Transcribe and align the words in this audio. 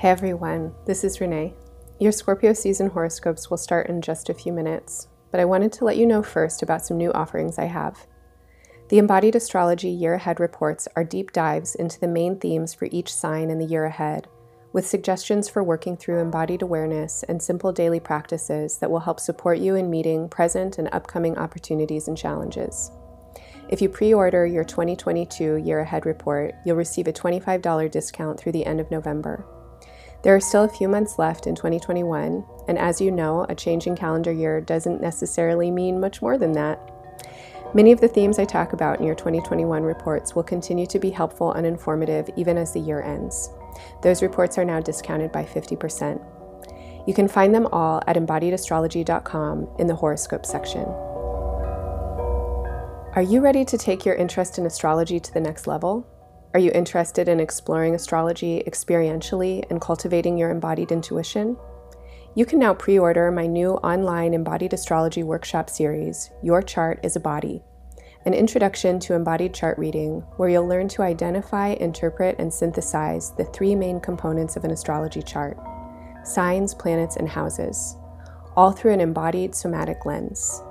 Hey 0.00 0.08
everyone, 0.08 0.72
this 0.86 1.04
is 1.04 1.20
Renee. 1.20 1.52
Your 1.98 2.10
Scorpio 2.10 2.54
season 2.54 2.88
horoscopes 2.88 3.50
will 3.50 3.58
start 3.58 3.90
in 3.90 4.00
just 4.00 4.30
a 4.30 4.34
few 4.34 4.50
minutes, 4.50 5.08
but 5.30 5.40
I 5.40 5.44
wanted 5.44 5.72
to 5.72 5.84
let 5.84 5.98
you 5.98 6.06
know 6.06 6.22
first 6.22 6.62
about 6.62 6.86
some 6.86 6.96
new 6.96 7.12
offerings 7.12 7.58
I 7.58 7.66
have. 7.66 8.06
The 8.88 8.96
Embodied 8.96 9.36
Astrology 9.36 9.90
Year 9.90 10.14
Ahead 10.14 10.40
reports 10.40 10.88
are 10.96 11.04
deep 11.04 11.32
dives 11.32 11.74
into 11.74 12.00
the 12.00 12.08
main 12.08 12.38
themes 12.40 12.72
for 12.72 12.88
each 12.90 13.12
sign 13.12 13.50
in 13.50 13.58
the 13.58 13.66
year 13.66 13.84
ahead, 13.84 14.26
with 14.72 14.86
suggestions 14.86 15.50
for 15.50 15.62
working 15.62 15.98
through 15.98 16.20
embodied 16.20 16.62
awareness 16.62 17.22
and 17.24 17.42
simple 17.42 17.70
daily 17.70 18.00
practices 18.00 18.78
that 18.78 18.90
will 18.90 19.00
help 19.00 19.20
support 19.20 19.58
you 19.58 19.74
in 19.74 19.90
meeting 19.90 20.30
present 20.30 20.78
and 20.78 20.88
upcoming 20.92 21.36
opportunities 21.36 22.08
and 22.08 22.16
challenges. 22.16 22.90
If 23.68 23.82
you 23.82 23.90
pre 23.90 24.14
order 24.14 24.46
your 24.46 24.64
2022 24.64 25.56
Year 25.56 25.80
Ahead 25.80 26.06
report, 26.06 26.54
you'll 26.64 26.76
receive 26.76 27.06
a 27.06 27.12
$25 27.12 27.90
discount 27.90 28.40
through 28.40 28.52
the 28.52 28.64
end 28.64 28.80
of 28.80 28.90
November. 28.90 29.44
There 30.22 30.34
are 30.36 30.40
still 30.40 30.64
a 30.64 30.68
few 30.68 30.86
months 30.86 31.18
left 31.18 31.46
in 31.46 31.54
2021, 31.54 32.44
and 32.68 32.78
as 32.78 33.00
you 33.00 33.10
know, 33.10 33.46
a 33.48 33.54
changing 33.54 33.96
calendar 33.96 34.30
year 34.30 34.60
doesn't 34.60 35.00
necessarily 35.00 35.70
mean 35.70 35.98
much 35.98 36.20
more 36.20 36.36
than 36.36 36.52
that. 36.52 36.78
Many 37.72 37.92
of 37.92 38.00
the 38.00 38.08
themes 38.08 38.38
I 38.38 38.44
talk 38.44 38.74
about 38.74 39.00
in 39.00 39.06
your 39.06 39.14
2021 39.14 39.82
reports 39.82 40.34
will 40.34 40.42
continue 40.42 40.86
to 40.86 40.98
be 40.98 41.08
helpful 41.08 41.52
and 41.52 41.66
informative 41.66 42.28
even 42.36 42.58
as 42.58 42.72
the 42.72 42.80
year 42.80 43.00
ends. 43.00 43.48
Those 44.02 44.22
reports 44.22 44.58
are 44.58 44.64
now 44.64 44.80
discounted 44.80 45.32
by 45.32 45.44
50%. 45.44 46.20
You 47.06 47.14
can 47.14 47.28
find 47.28 47.54
them 47.54 47.66
all 47.72 48.02
at 48.06 48.16
embodiedastrology.com 48.16 49.68
in 49.78 49.86
the 49.86 49.94
horoscope 49.94 50.44
section. 50.44 50.84
Are 53.14 53.24
you 53.26 53.40
ready 53.40 53.64
to 53.64 53.78
take 53.78 54.04
your 54.04 54.16
interest 54.16 54.58
in 54.58 54.66
astrology 54.66 55.18
to 55.18 55.32
the 55.32 55.40
next 55.40 55.66
level? 55.66 56.06
Are 56.52 56.58
you 56.58 56.72
interested 56.74 57.28
in 57.28 57.38
exploring 57.38 57.94
astrology 57.94 58.64
experientially 58.66 59.64
and 59.70 59.80
cultivating 59.80 60.36
your 60.36 60.50
embodied 60.50 60.90
intuition? 60.90 61.56
You 62.34 62.44
can 62.44 62.58
now 62.58 62.74
pre 62.74 62.98
order 62.98 63.30
my 63.30 63.46
new 63.46 63.74
online 63.74 64.34
embodied 64.34 64.72
astrology 64.72 65.22
workshop 65.22 65.70
series, 65.70 66.30
Your 66.42 66.60
Chart 66.60 66.98
is 67.04 67.14
a 67.14 67.20
Body, 67.20 67.62
an 68.26 68.34
introduction 68.34 68.98
to 68.98 69.14
embodied 69.14 69.54
chart 69.54 69.78
reading, 69.78 70.24
where 70.38 70.48
you'll 70.48 70.66
learn 70.66 70.88
to 70.88 71.02
identify, 71.02 71.68
interpret, 71.68 72.34
and 72.40 72.52
synthesize 72.52 73.30
the 73.36 73.44
three 73.44 73.76
main 73.76 74.00
components 74.00 74.56
of 74.56 74.64
an 74.64 74.72
astrology 74.72 75.22
chart 75.22 75.56
signs, 76.24 76.74
planets, 76.74 77.14
and 77.14 77.28
houses, 77.28 77.94
all 78.56 78.72
through 78.72 78.92
an 78.92 79.00
embodied 79.00 79.54
somatic 79.54 80.04
lens. 80.04 80.62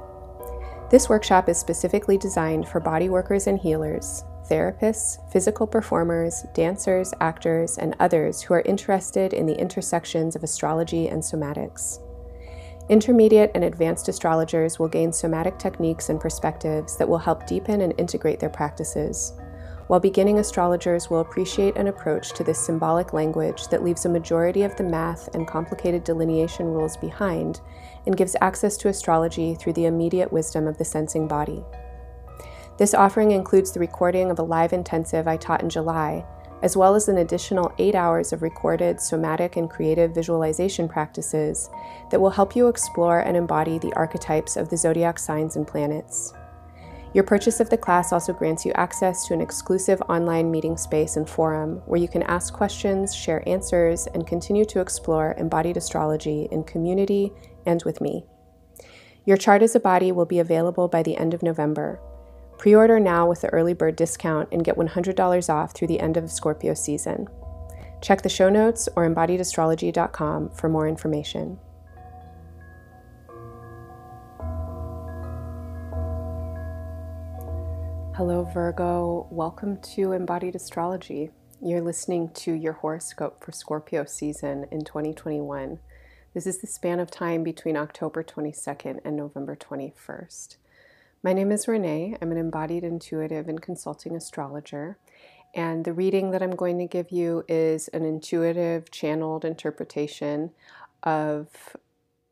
This 0.91 1.07
workshop 1.07 1.47
is 1.47 1.57
specifically 1.57 2.17
designed 2.17 2.67
for 2.67 2.81
body 2.81 3.07
workers 3.07 3.47
and 3.47 3.57
healers 3.57 4.25
therapists, 4.49 5.19
physical 5.31 5.67
performers, 5.67 6.45
dancers, 6.53 7.13
actors, 7.21 7.77
and 7.77 7.95
others 7.99 8.41
who 8.41 8.53
are 8.53 8.61
interested 8.61 9.33
in 9.33 9.45
the 9.45 9.59
intersections 9.59 10.35
of 10.35 10.43
astrology 10.43 11.07
and 11.07 11.21
somatics. 11.21 11.99
Intermediate 12.89 13.51
and 13.53 13.63
advanced 13.63 14.07
astrologers 14.09 14.79
will 14.79 14.87
gain 14.87 15.13
somatic 15.13 15.59
techniques 15.59 16.09
and 16.09 16.19
perspectives 16.19 16.97
that 16.97 17.07
will 17.07 17.19
help 17.19 17.45
deepen 17.45 17.81
and 17.81 17.93
integrate 17.99 18.39
their 18.39 18.49
practices, 18.49 19.33
while 19.85 19.99
beginning 19.99 20.39
astrologers 20.39 21.09
will 21.09 21.19
appreciate 21.19 21.75
an 21.75 21.87
approach 21.87 22.33
to 22.33 22.43
this 22.43 22.63
symbolic 22.63 23.13
language 23.13 23.67
that 23.67 23.83
leaves 23.83 24.05
a 24.05 24.09
majority 24.09 24.63
of 24.63 24.75
the 24.75 24.83
math 24.83 25.33
and 25.35 25.47
complicated 25.47 26.03
delineation 26.03 26.65
rules 26.65 26.97
behind 26.97 27.61
and 28.05 28.17
gives 28.17 28.35
access 28.41 28.77
to 28.77 28.87
astrology 28.87 29.53
through 29.55 29.73
the 29.73 29.85
immediate 29.85 30.31
wisdom 30.31 30.67
of 30.67 30.77
the 30.77 30.85
sensing 30.85 31.27
body. 31.27 31.63
This 32.79 32.93
offering 32.93 33.31
includes 33.31 33.73
the 33.73 33.79
recording 33.81 34.31
of 34.31 34.39
a 34.39 34.43
live 34.43 34.71
intensive 34.71 35.27
I 35.27 35.35
taught 35.35 35.61
in 35.61 35.69
July, 35.69 36.23
as 36.63 36.77
well 36.77 36.95
as 36.95 37.09
an 37.09 37.17
additional 37.17 37.73
eight 37.77 37.93
hours 37.93 38.31
of 38.31 38.41
recorded 38.41 39.01
somatic 39.01 39.57
and 39.57 39.69
creative 39.69 40.15
visualization 40.15 40.87
practices 40.87 41.69
that 42.09 42.21
will 42.21 42.29
help 42.29 42.55
you 42.55 42.69
explore 42.69 43.19
and 43.19 43.35
embody 43.35 43.79
the 43.79 43.91
archetypes 43.97 44.55
of 44.55 44.69
the 44.69 44.77
zodiac 44.77 45.19
signs 45.19 45.57
and 45.57 45.67
planets. 45.67 46.33
Your 47.13 47.25
purchase 47.25 47.59
of 47.59 47.69
the 47.69 47.77
class 47.77 48.13
also 48.13 48.31
grants 48.31 48.65
you 48.65 48.71
access 48.75 49.27
to 49.27 49.33
an 49.33 49.41
exclusive 49.41 50.01
online 50.03 50.49
meeting 50.49 50.77
space 50.77 51.17
and 51.17 51.29
forum 51.29 51.81
where 51.85 51.99
you 51.99 52.07
can 52.07 52.23
ask 52.23 52.53
questions, 52.53 53.13
share 53.13 53.43
answers, 53.45 54.07
and 54.07 54.25
continue 54.25 54.63
to 54.63 54.79
explore 54.79 55.35
embodied 55.37 55.75
astrology 55.75 56.47
in 56.49 56.63
community 56.63 57.33
and 57.65 57.83
with 57.83 57.99
me. 57.99 58.23
Your 59.25 59.35
chart 59.35 59.63
as 59.63 59.75
a 59.75 59.81
body 59.81 60.13
will 60.13 60.25
be 60.25 60.39
available 60.39 60.87
by 60.87 61.03
the 61.03 61.17
end 61.17 61.33
of 61.33 61.43
November. 61.43 61.99
Pre 62.59 62.75
order 62.75 62.99
now 62.99 63.25
with 63.25 63.39
the 63.39 63.47
early 63.53 63.73
bird 63.73 63.95
discount 63.95 64.49
and 64.51 64.65
get 64.65 64.75
$100 64.75 65.49
off 65.49 65.71
through 65.71 65.87
the 65.87 66.01
end 66.01 66.17
of 66.17 66.29
Scorpio 66.29 66.73
season. 66.73 67.29
Check 68.01 68.21
the 68.21 68.27
show 68.27 68.49
notes 68.49 68.89
or 68.97 69.07
embodiedastrology.com 69.07 70.49
for 70.49 70.67
more 70.67 70.85
information. 70.85 71.57
Hello, 78.17 78.43
Virgo. 78.53 79.27
Welcome 79.31 79.77
to 79.93 80.11
Embodied 80.11 80.55
Astrology. 80.55 81.29
You're 81.61 81.79
listening 81.79 82.29
to 82.33 82.51
your 82.51 82.73
horoscope 82.73 83.41
for 83.41 83.53
Scorpio 83.53 84.03
season 84.03 84.65
in 84.69 84.83
2021. 84.83 85.79
This 86.33 86.45
is 86.45 86.57
the 86.57 86.67
span 86.67 86.99
of 86.99 87.09
time 87.09 87.41
between 87.41 87.77
October 87.77 88.21
22nd 88.21 88.99
and 89.05 89.15
November 89.15 89.55
21st. 89.55 90.57
My 91.21 91.33
name 91.33 91.51
is 91.51 91.67
Renee. 91.67 92.15
I'm 92.21 92.31
an 92.31 92.37
embodied 92.37 92.85
intuitive 92.85 93.49
and 93.49 93.61
consulting 93.61 94.15
astrologer. 94.15 94.97
And 95.53 95.83
the 95.83 95.91
reading 95.91 96.31
that 96.31 96.41
I'm 96.41 96.55
going 96.55 96.77
to 96.77 96.85
give 96.85 97.11
you 97.11 97.43
is 97.49 97.89
an 97.89 98.05
intuitive 98.05 98.89
channeled 98.89 99.43
interpretation 99.43 100.51
of 101.03 101.75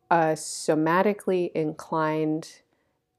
a 0.09 0.35
somatically 0.35 1.51
inclined 1.51 2.61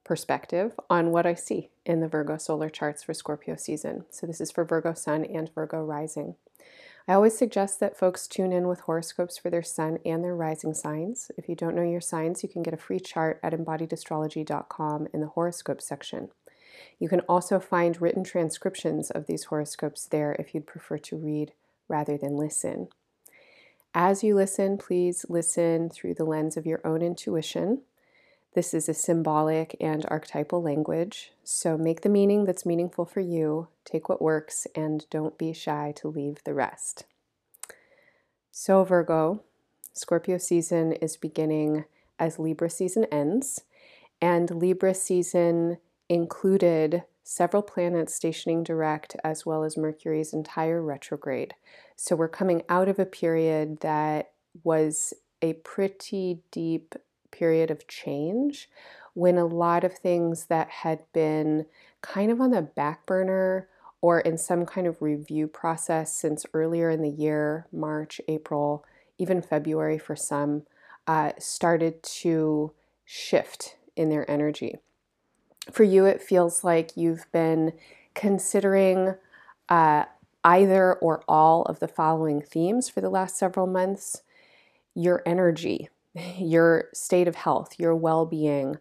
perspective 0.05 0.73
on 0.89 1.11
what 1.11 1.27
I 1.27 1.35
see 1.35 1.69
in 1.85 2.01
the 2.01 2.09
Virgo 2.09 2.39
solar 2.39 2.71
charts 2.71 3.03
for 3.03 3.13
Scorpio 3.13 3.57
season. 3.57 4.07
So, 4.09 4.27
this 4.27 4.41
is 4.41 4.51
for 4.51 4.65
Virgo 4.65 4.95
sun 4.95 5.23
and 5.23 5.53
Virgo 5.55 5.85
rising. 5.85 6.37
I 7.09 7.15
always 7.15 7.39
suggest 7.39 7.81
that 7.81 7.97
folks 7.97 8.29
tune 8.29 8.53
in 8.53 8.69
with 8.69 8.81
horoscopes 8.81 9.39
for 9.39 9.49
their 9.49 9.63
sun 9.63 9.99
and 10.05 10.23
their 10.23 10.37
rising 10.37 10.75
signs. 10.75 11.31
If 11.39 11.49
you 11.49 11.55
don't 11.55 11.75
know 11.75 11.83
your 11.83 12.03
signs, 12.03 12.43
you 12.43 12.51
can 12.51 12.63
get 12.63 12.75
a 12.75 12.77
free 12.77 13.01
chart 13.01 13.41
at 13.43 13.55
embodiedastrology.com 13.55 15.09
in 15.15 15.21
the 15.21 15.29
horoscope 15.29 15.81
section. 15.81 16.29
You 16.99 17.09
can 17.09 17.21
also 17.21 17.61
find 17.61 18.01
written 18.01 18.25
transcriptions 18.25 19.11
of 19.11 19.27
these 19.27 19.45
horoscopes 19.45 20.05
there 20.05 20.37
if 20.39 20.55
you'd 20.55 20.67
prefer 20.67 20.99
to 20.99 21.17
read 21.17 21.53
rather 21.89 22.19
than 22.19 22.37
listen. 22.37 22.89
As 23.95 24.23
you 24.23 24.35
listen, 24.35 24.77
please 24.77 25.25
listen 25.31 25.89
through 25.89 26.13
the 26.13 26.27
lens 26.27 26.59
of 26.59 26.67
your 26.67 26.87
own 26.87 27.01
intuition 27.01 27.81
this 28.59 28.75
is 28.75 28.89
a 28.89 28.93
symbolic 28.93 29.77
and 29.81 30.05
archetypal 30.09 30.61
language, 30.61 31.31
so 31.45 31.79
make 31.79 32.01
the 32.01 32.09
meaning 32.09 32.45
that's 32.45 32.67
meaningful 32.67 33.05
for 33.05 33.21
you, 33.21 33.69
take 33.85 34.09
what 34.09 34.21
works, 34.21 34.67
and 34.75 35.09
don't 35.11 35.39
be 35.39 35.53
shy 35.53 35.93
to 35.95 36.09
leave 36.09 36.43
the 36.43 36.53
rest. 36.53 37.05
So, 38.51 38.83
Virgo, 38.83 39.45
Scorpio 39.93 40.39
season 40.39 40.91
is 40.95 41.17
beginning 41.17 41.85
as 42.19 42.41
Libra 42.41 42.69
season 42.69 43.05
ends, 43.13 43.61
and 44.21 44.51
Libra 44.51 44.93
season 44.93 45.79
included 46.09 47.05
several 47.23 47.63
planets 47.63 48.13
stationing 48.13 48.65
direct 48.65 49.15
as 49.23 49.47
well 49.47 49.63
as 49.63 49.77
Mercury's 49.77 50.33
entire 50.33 50.83
retrograde. 50.83 51.55
So, 51.95 52.17
we're 52.17 52.27
coming 52.27 52.65
out 52.69 52.89
of 52.89 52.99
a 52.99 53.07
period 53.07 53.83
that 53.83 54.33
was 54.65 55.15
a 55.41 55.53
pretty 55.53 56.41
deep 56.51 56.97
period 57.31 57.71
of 57.71 57.87
change 57.89 58.69
when 59.15 59.37
a 59.37 59.47
lot 59.47 59.85
of 59.85 59.95
things 59.95 60.47
that 60.47 60.69
had 60.69 61.03
been 61.13 61.67
kind 62.03 62.31
of 62.31 62.41
on 62.41 62.51
the 62.51 62.63
back 62.63 63.05
burner 63.07 63.69
or 64.01 64.21
in 64.21 64.39
some 64.39 64.65
kind 64.65 64.87
of 64.87 65.03
review 65.03 65.49
process 65.49 66.13
since 66.15 66.47
earlier 66.55 66.89
in 66.89 67.03
the 67.03 67.09
year, 67.09 67.67
March, 67.73 68.21
April, 68.29 68.85
even 69.19 69.43
February 69.43 69.99
for 69.99 70.15
some, 70.15 70.63
uh, 71.07 71.33
started 71.39 72.03
to 72.03 72.73
shift 73.05 73.77
in 73.97 74.09
their 74.09 74.31
energy. 74.31 74.77
For 75.73 75.83
you, 75.83 76.07
it 76.07 76.23
feels 76.23 76.63
like 76.63 76.97
you've 76.97 77.27
been 77.33 77.73
considering 78.15 79.15
uh, 79.69 80.05
either 80.45 80.95
or 80.95 81.23
all 81.27 81.63
of 81.65 81.81
the 81.81 81.89
following 81.89 82.41
themes 82.41 82.89
for 82.89 83.01
the 83.01 83.11
last 83.11 83.37
several 83.37 83.67
months 83.67 84.23
your 84.95 85.23
energy, 85.27 85.89
your 86.39 86.89
state 86.95 87.29
of 87.29 87.35
health, 87.35 87.79
your 87.79 87.95
well 87.95 88.27
being, 88.27 88.77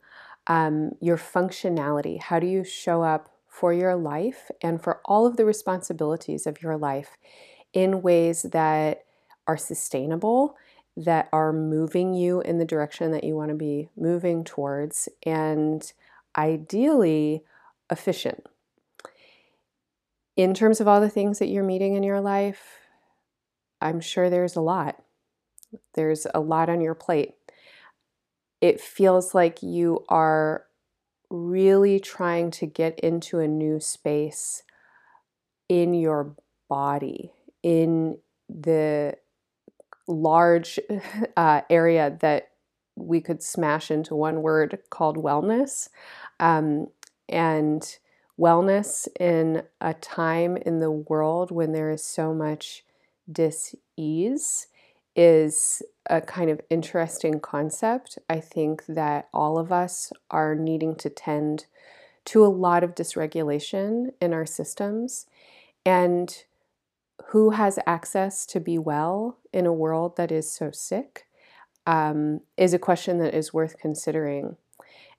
um, 0.47 0.91
your 1.01 1.17
functionality. 1.17 2.21
How 2.21 2.39
do 2.39 2.47
you 2.47 2.63
show 2.63 3.03
up 3.03 3.29
for 3.47 3.73
your 3.73 3.95
life 3.95 4.51
and 4.61 4.81
for 4.81 5.01
all 5.05 5.25
of 5.25 5.35
the 5.35 5.45
responsibilities 5.45 6.45
of 6.45 6.61
your 6.61 6.77
life 6.77 7.17
in 7.73 8.01
ways 8.01 8.43
that 8.43 9.05
are 9.47 9.57
sustainable, 9.57 10.55
that 10.95 11.29
are 11.31 11.53
moving 11.53 12.13
you 12.13 12.41
in 12.41 12.57
the 12.57 12.65
direction 12.65 13.11
that 13.11 13.23
you 13.23 13.35
want 13.35 13.49
to 13.49 13.55
be 13.55 13.89
moving 13.95 14.43
towards, 14.43 15.09
and 15.23 15.93
ideally 16.37 17.43
efficient. 17.91 18.45
In 20.35 20.53
terms 20.53 20.79
of 20.79 20.87
all 20.87 21.01
the 21.01 21.09
things 21.09 21.39
that 21.39 21.47
you're 21.47 21.63
meeting 21.63 21.95
in 21.95 22.03
your 22.03 22.21
life, 22.21 22.77
I'm 23.81 23.99
sure 23.99 24.29
there's 24.29 24.55
a 24.55 24.61
lot. 24.61 25.01
There's 25.93 26.27
a 26.33 26.39
lot 26.39 26.69
on 26.69 26.81
your 26.81 26.95
plate. 26.95 27.33
It 28.61 28.81
feels 28.81 29.35
like 29.35 29.61
you 29.61 30.03
are 30.09 30.65
really 31.29 31.99
trying 31.99 32.51
to 32.51 32.65
get 32.65 32.99
into 32.99 33.39
a 33.39 33.47
new 33.47 33.79
space 33.79 34.63
in 35.69 35.93
your 35.93 36.35
body, 36.69 37.33
in 37.61 38.17
the 38.49 39.17
large 40.07 40.79
uh, 41.37 41.61
area 41.69 42.17
that 42.21 42.49
we 42.95 43.21
could 43.21 43.43
smash 43.43 43.91
into 43.91 44.15
one 44.15 44.41
word 44.41 44.79
called 44.89 45.17
wellness. 45.17 45.89
Um, 46.39 46.87
and 47.29 47.97
wellness 48.39 49.07
in 49.19 49.63
a 49.81 49.93
time 49.95 50.57
in 50.57 50.79
the 50.79 50.91
world 50.91 51.51
when 51.51 51.71
there 51.71 51.89
is 51.89 52.03
so 52.03 52.33
much 52.33 52.83
dis-ease 53.29 54.67
is 55.17 55.81
a 56.09 56.21
kind 56.21 56.49
of 56.49 56.61
interesting 56.69 57.39
concept. 57.41 58.17
I 58.29 58.39
think 58.39 58.85
that 58.85 59.27
all 59.33 59.57
of 59.57 59.71
us 59.71 60.13
are 60.31 60.55
needing 60.55 60.95
to 60.97 61.09
tend 61.09 61.65
to 62.25 62.45
a 62.45 62.47
lot 62.47 62.83
of 62.83 62.95
dysregulation 62.95 64.13
in 64.21 64.33
our 64.33 64.45
systems. 64.45 65.25
And 65.85 66.43
who 67.29 67.49
has 67.49 67.79
access 67.87 68.45
to 68.45 68.59
be 68.59 68.77
well 68.77 69.37
in 69.51 69.65
a 69.65 69.73
world 69.73 70.15
that 70.17 70.31
is 70.31 70.49
so 70.49 70.71
sick 70.71 71.25
um, 71.85 72.41
is 72.55 72.73
a 72.73 72.79
question 72.79 73.17
that 73.19 73.33
is 73.33 73.53
worth 73.53 73.77
considering. 73.79 74.57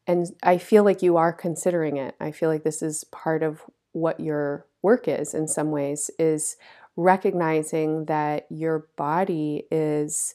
And 0.06 0.28
I 0.42 0.58
feel 0.58 0.84
like 0.84 1.02
you 1.02 1.16
are 1.16 1.32
considering 1.32 1.96
it. 1.96 2.14
I 2.20 2.30
feel 2.30 2.48
like 2.48 2.62
this 2.62 2.82
is 2.82 3.04
part 3.04 3.42
of 3.42 3.62
what 3.92 4.20
your 4.20 4.64
work 4.80 5.08
is 5.08 5.34
in 5.34 5.48
some 5.48 5.70
ways, 5.70 6.10
is 6.18 6.56
recognizing 6.98 8.06
that 8.06 8.44
your 8.50 8.88
body 8.96 9.62
is 9.70 10.34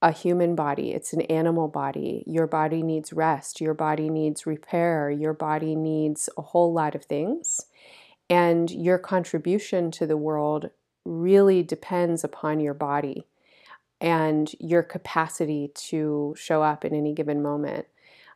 a 0.00 0.12
human 0.12 0.54
body, 0.54 0.92
it's 0.92 1.12
an 1.12 1.22
animal 1.22 1.66
body. 1.66 2.22
Your 2.26 2.46
body 2.46 2.82
needs 2.82 3.12
rest, 3.12 3.60
your 3.60 3.74
body 3.74 4.08
needs 4.08 4.46
repair, 4.46 5.10
your 5.10 5.32
body 5.32 5.74
needs 5.74 6.28
a 6.38 6.42
whole 6.42 6.72
lot 6.72 6.94
of 6.94 7.04
things. 7.04 7.66
And 8.30 8.70
your 8.70 8.98
contribution 8.98 9.90
to 9.92 10.06
the 10.06 10.16
world 10.16 10.70
really 11.04 11.62
depends 11.62 12.22
upon 12.24 12.60
your 12.60 12.74
body 12.74 13.26
and 14.00 14.52
your 14.60 14.84
capacity 14.84 15.72
to 15.74 16.34
show 16.38 16.62
up 16.62 16.84
in 16.84 16.94
any 16.94 17.12
given 17.12 17.42
moment 17.42 17.86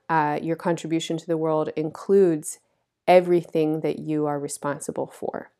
uh, 0.08 0.38
your 0.42 0.56
contribution 0.56 1.16
to 1.16 1.26
the 1.26 1.36
world 1.36 1.70
includes 1.76 2.58
everything 3.06 3.80
that 3.80 3.98
you 3.98 4.26
are 4.26 4.38
responsible 4.38 5.06
for. 5.06 5.50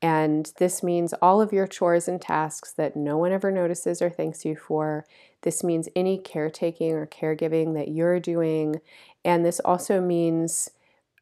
And 0.00 0.52
this 0.58 0.82
means 0.82 1.12
all 1.14 1.40
of 1.40 1.52
your 1.52 1.66
chores 1.66 2.06
and 2.06 2.20
tasks 2.20 2.72
that 2.72 2.96
no 2.96 3.16
one 3.16 3.32
ever 3.32 3.50
notices 3.50 4.00
or 4.00 4.10
thanks 4.10 4.44
you 4.44 4.54
for. 4.54 5.04
This 5.42 5.64
means 5.64 5.88
any 5.96 6.18
caretaking 6.18 6.92
or 6.92 7.06
caregiving 7.06 7.74
that 7.74 7.88
you're 7.88 8.20
doing. 8.20 8.80
And 9.24 9.44
this 9.44 9.60
also 9.60 10.00
means 10.00 10.70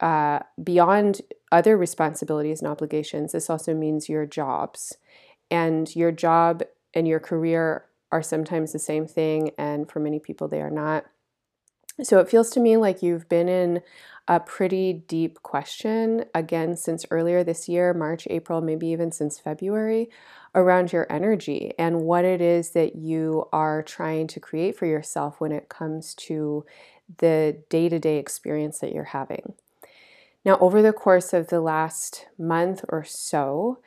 uh, 0.00 0.40
beyond 0.62 1.22
other 1.50 1.76
responsibilities 1.76 2.60
and 2.60 2.70
obligations, 2.70 3.32
this 3.32 3.48
also 3.48 3.72
means 3.72 4.08
your 4.08 4.26
jobs. 4.26 4.96
And 5.50 5.94
your 5.94 6.12
job 6.12 6.62
and 6.92 7.06
your 7.06 7.20
career 7.20 7.84
are 8.12 8.22
sometimes 8.22 8.72
the 8.72 8.78
same 8.78 9.06
thing, 9.06 9.50
and 9.58 9.90
for 9.90 10.00
many 10.00 10.18
people, 10.18 10.48
they 10.48 10.60
are 10.60 10.70
not. 10.70 11.06
So 12.02 12.18
it 12.18 12.28
feels 12.28 12.50
to 12.50 12.60
me 12.60 12.76
like 12.76 13.02
you've 13.02 13.28
been 13.28 13.48
in 13.48 13.82
a 14.28 14.40
pretty 14.40 14.92
deep 15.06 15.42
question 15.42 16.24
again 16.34 16.76
since 16.76 17.06
earlier 17.10 17.44
this 17.44 17.68
year, 17.68 17.94
March, 17.94 18.26
April, 18.28 18.60
maybe 18.60 18.88
even 18.88 19.12
since 19.12 19.38
February, 19.38 20.10
around 20.54 20.92
your 20.92 21.06
energy 21.10 21.72
and 21.78 22.00
what 22.00 22.24
it 22.24 22.40
is 22.40 22.70
that 22.70 22.96
you 22.96 23.48
are 23.52 23.82
trying 23.82 24.26
to 24.26 24.40
create 24.40 24.76
for 24.76 24.86
yourself 24.86 25.40
when 25.40 25.52
it 25.52 25.68
comes 25.68 26.14
to 26.14 26.64
the 27.18 27.56
day 27.68 27.88
to 27.88 27.98
day 27.98 28.18
experience 28.18 28.80
that 28.80 28.92
you're 28.92 29.04
having. 29.04 29.54
Now, 30.44 30.58
over 30.60 30.82
the 30.82 30.92
course 30.92 31.32
of 31.32 31.48
the 31.48 31.60
last 31.60 32.26
month 32.38 32.84
or 32.88 33.04
so, 33.04 33.78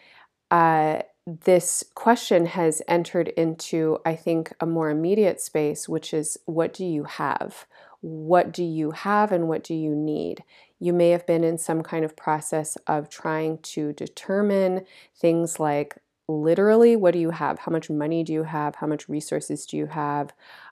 uh, 0.51 1.01
this 1.25 1.83
question 1.95 2.47
has 2.47 2.81
entered 2.88 3.30
into, 3.30 4.00
I 4.06 4.15
think, 4.15 4.53
a 4.59 4.65
more 4.65 4.89
immediate 4.89 5.39
space, 5.39 5.88
which 5.88 6.13
is 6.13 6.38
what 6.45 6.74
do 6.74 6.86
you 6.86 7.03
have? 7.03 7.65
What 8.01 8.51
do 8.51 8.63
you 8.63 8.92
have 8.92 9.31
and 9.31 9.48
what 9.48 9.63
do 9.63 9.74
you 9.74 9.96
need. 9.96 10.44
You 10.80 10.94
may 10.94 11.10
have 11.10 11.25
been 11.25 11.44
in 11.44 11.57
some 11.57 11.84
kind 11.84 12.06
of 12.06 12.16
process 12.16 12.78
of 12.88 13.10
trying 13.10 13.57
to 13.60 13.94
determine 13.94 14.86
things 15.16 15.60
like 15.60 15.98
literally 16.28 16.96
what 16.96 17.13
do 17.13 17.19
you 17.19 17.31
have? 17.31 17.60
How 17.60 17.72
much 17.72 17.90
money 17.90 18.24
do 18.24 18.31
you 18.31 18.44
have? 18.44 18.75
How 18.75 18.88
much 18.88 19.10
resources 19.10 19.66
do 19.66 19.75
you 19.78 19.88
have? 19.88 20.31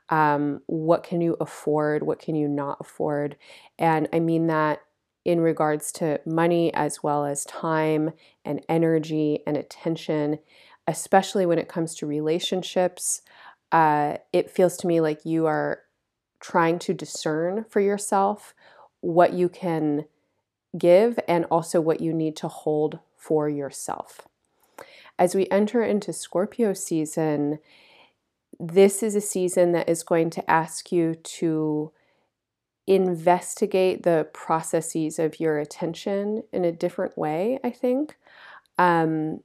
Um, 0.09 0.61
what 0.67 1.03
can 1.03 1.19
you 1.19 1.35
afford? 1.41 2.03
What 2.03 2.19
can 2.19 2.35
you 2.35 2.47
not 2.47 2.77
afford? 2.79 3.35
And 3.77 4.07
I 4.13 4.19
mean 4.19 4.47
that 4.47 4.81
in 5.25 5.41
regards 5.41 5.91
to 5.91 6.21
money 6.25 6.73
as 6.73 7.03
well 7.03 7.25
as 7.25 7.43
time 7.43 8.11
and 8.45 8.63
energy 8.69 9.43
and 9.45 9.57
attention, 9.57 10.39
especially 10.87 11.45
when 11.45 11.59
it 11.59 11.67
comes 11.67 11.95
to 11.95 12.05
relationships. 12.05 13.21
Uh, 13.73 14.15
it 14.31 14.49
feels 14.49 14.77
to 14.77 14.87
me 14.87 15.01
like 15.01 15.25
you 15.25 15.45
are 15.45 15.81
trying 16.39 16.79
to 16.79 16.93
discern 16.93 17.65
for 17.69 17.79
yourself 17.79 18.53
what 19.01 19.33
you 19.33 19.49
can 19.49 20.05
give 20.77 21.19
and 21.27 21.45
also 21.45 21.81
what 21.81 22.01
you 22.01 22.13
need 22.13 22.35
to 22.37 22.47
hold 22.47 22.99
for 23.15 23.49
yourself. 23.49 24.27
As 25.19 25.33
we 25.33 25.47
enter 25.49 25.83
into 25.83 26.13
Scorpio 26.13 26.73
season, 26.73 27.59
this 28.59 29.01
is 29.01 29.15
a 29.15 29.21
season 29.21 29.71
that 29.71 29.89
is 29.89 30.03
going 30.03 30.29
to 30.31 30.49
ask 30.49 30.91
you 30.91 31.15
to 31.15 31.91
investigate 32.85 34.03
the 34.03 34.27
processes 34.33 35.19
of 35.19 35.39
your 35.39 35.59
attention 35.59 36.43
in 36.53 36.63
a 36.63 36.71
different 36.71 37.17
way, 37.17 37.59
I 37.63 37.69
think. 37.69 38.15
Um, 38.77 39.41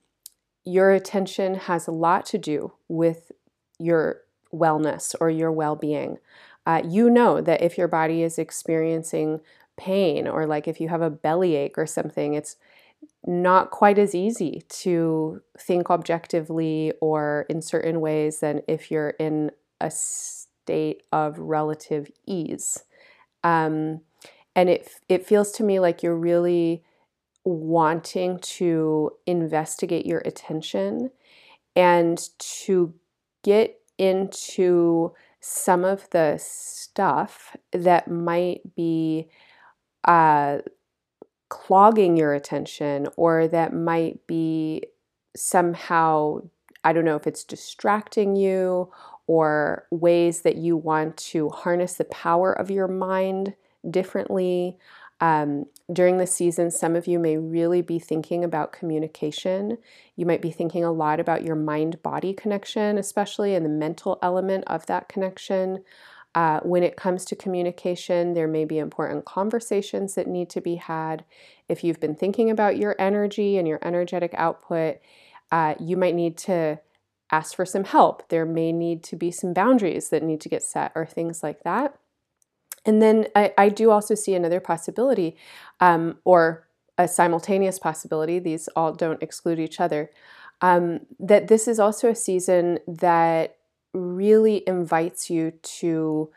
your 0.64 0.92
attention 0.92 1.54
has 1.54 1.88
a 1.88 1.92
lot 1.92 2.24
to 2.26 2.38
do 2.38 2.72
with 2.88 3.32
your 3.78 4.20
wellness 4.52 5.14
or 5.20 5.30
your 5.30 5.50
well 5.50 5.74
being 5.74 6.18
uh, 6.66 6.82
you 6.88 7.10
know 7.10 7.40
that 7.40 7.62
if 7.62 7.76
your 7.76 7.88
body 7.88 8.22
is 8.22 8.38
experiencing 8.38 9.40
pain 9.76 10.28
or 10.28 10.46
like 10.46 10.68
if 10.68 10.80
you 10.80 10.88
have 10.88 11.02
a 11.02 11.10
bellyache 11.10 11.76
or 11.76 11.86
something, 11.86 12.34
it's 12.34 12.56
not 13.26 13.70
quite 13.70 13.98
as 13.98 14.14
easy 14.14 14.62
to 14.68 15.40
think 15.58 15.90
objectively 15.90 16.92
or 17.00 17.46
in 17.48 17.62
certain 17.62 18.00
ways 18.00 18.40
than 18.40 18.62
if 18.68 18.90
you're 18.90 19.10
in 19.10 19.50
a 19.80 19.90
state 19.90 21.02
of 21.12 21.38
relative 21.38 22.10
ease. 22.26 22.84
Um, 23.42 24.00
and 24.54 24.68
it 24.68 24.88
it 25.08 25.26
feels 25.26 25.50
to 25.52 25.64
me 25.64 25.80
like 25.80 26.02
you're 26.02 26.16
really 26.16 26.84
wanting 27.44 28.38
to 28.38 29.10
investigate 29.26 30.06
your 30.06 30.22
attention 30.24 31.10
and 31.74 32.28
to 32.38 32.94
get 33.42 33.80
into 33.98 35.12
some 35.42 35.84
of 35.84 36.08
the 36.10 36.38
stuff 36.40 37.56
that 37.72 38.08
might 38.08 38.60
be 38.76 39.28
uh, 40.04 40.58
clogging 41.48 42.16
your 42.16 42.32
attention 42.32 43.08
or 43.16 43.48
that 43.48 43.74
might 43.74 44.26
be 44.26 44.84
somehow, 45.36 46.38
I 46.84 46.92
don't 46.92 47.04
know 47.04 47.16
if 47.16 47.26
it's 47.26 47.44
distracting 47.44 48.36
you 48.36 48.90
or 49.26 49.86
ways 49.90 50.42
that 50.42 50.56
you 50.56 50.76
want 50.76 51.16
to 51.16 51.48
harness 51.50 51.94
the 51.94 52.04
power 52.04 52.52
of 52.52 52.70
your 52.70 52.88
mind 52.88 53.54
differently. 53.90 54.78
Um, 55.22 55.66
during 55.92 56.18
the 56.18 56.26
season, 56.26 56.72
some 56.72 56.96
of 56.96 57.06
you 57.06 57.20
may 57.20 57.36
really 57.36 57.80
be 57.80 58.00
thinking 58.00 58.42
about 58.42 58.72
communication. 58.72 59.78
You 60.16 60.26
might 60.26 60.42
be 60.42 60.50
thinking 60.50 60.82
a 60.82 60.90
lot 60.90 61.20
about 61.20 61.44
your 61.44 61.54
mind 61.54 62.02
body 62.02 62.34
connection, 62.34 62.98
especially 62.98 63.54
in 63.54 63.62
the 63.62 63.68
mental 63.68 64.18
element 64.20 64.64
of 64.66 64.84
that 64.86 65.08
connection. 65.08 65.84
Uh, 66.34 66.58
when 66.64 66.82
it 66.82 66.96
comes 66.96 67.24
to 67.26 67.36
communication, 67.36 68.34
there 68.34 68.48
may 68.48 68.64
be 68.64 68.78
important 68.78 69.24
conversations 69.24 70.16
that 70.16 70.26
need 70.26 70.50
to 70.50 70.60
be 70.60 70.74
had. 70.74 71.24
If 71.68 71.84
you've 71.84 72.00
been 72.00 72.16
thinking 72.16 72.50
about 72.50 72.76
your 72.76 72.96
energy 72.98 73.56
and 73.58 73.68
your 73.68 73.78
energetic 73.82 74.34
output, 74.34 74.96
uh, 75.52 75.76
you 75.78 75.96
might 75.96 76.16
need 76.16 76.36
to 76.38 76.80
ask 77.30 77.54
for 77.54 77.64
some 77.64 77.84
help. 77.84 78.28
There 78.28 78.46
may 78.46 78.72
need 78.72 79.04
to 79.04 79.16
be 79.16 79.30
some 79.30 79.52
boundaries 79.52 80.08
that 80.08 80.24
need 80.24 80.40
to 80.40 80.48
get 80.48 80.64
set, 80.64 80.90
or 80.96 81.06
things 81.06 81.44
like 81.44 81.62
that. 81.62 81.96
And 82.84 83.00
then 83.00 83.26
I, 83.36 83.52
I 83.56 83.68
do 83.68 83.90
also 83.90 84.14
see 84.14 84.34
another 84.34 84.60
possibility, 84.60 85.36
um, 85.80 86.18
or 86.24 86.66
a 86.98 87.08
simultaneous 87.08 87.78
possibility, 87.78 88.38
these 88.38 88.68
all 88.76 88.92
don't 88.92 89.22
exclude 89.22 89.58
each 89.60 89.80
other, 89.80 90.10
um, 90.60 91.00
that 91.18 91.48
this 91.48 91.66
is 91.68 91.78
also 91.80 92.10
a 92.10 92.14
season 92.14 92.78
that 92.86 93.56
really 93.94 94.62
invites 94.66 95.30
you 95.30 95.52
to 95.62 96.30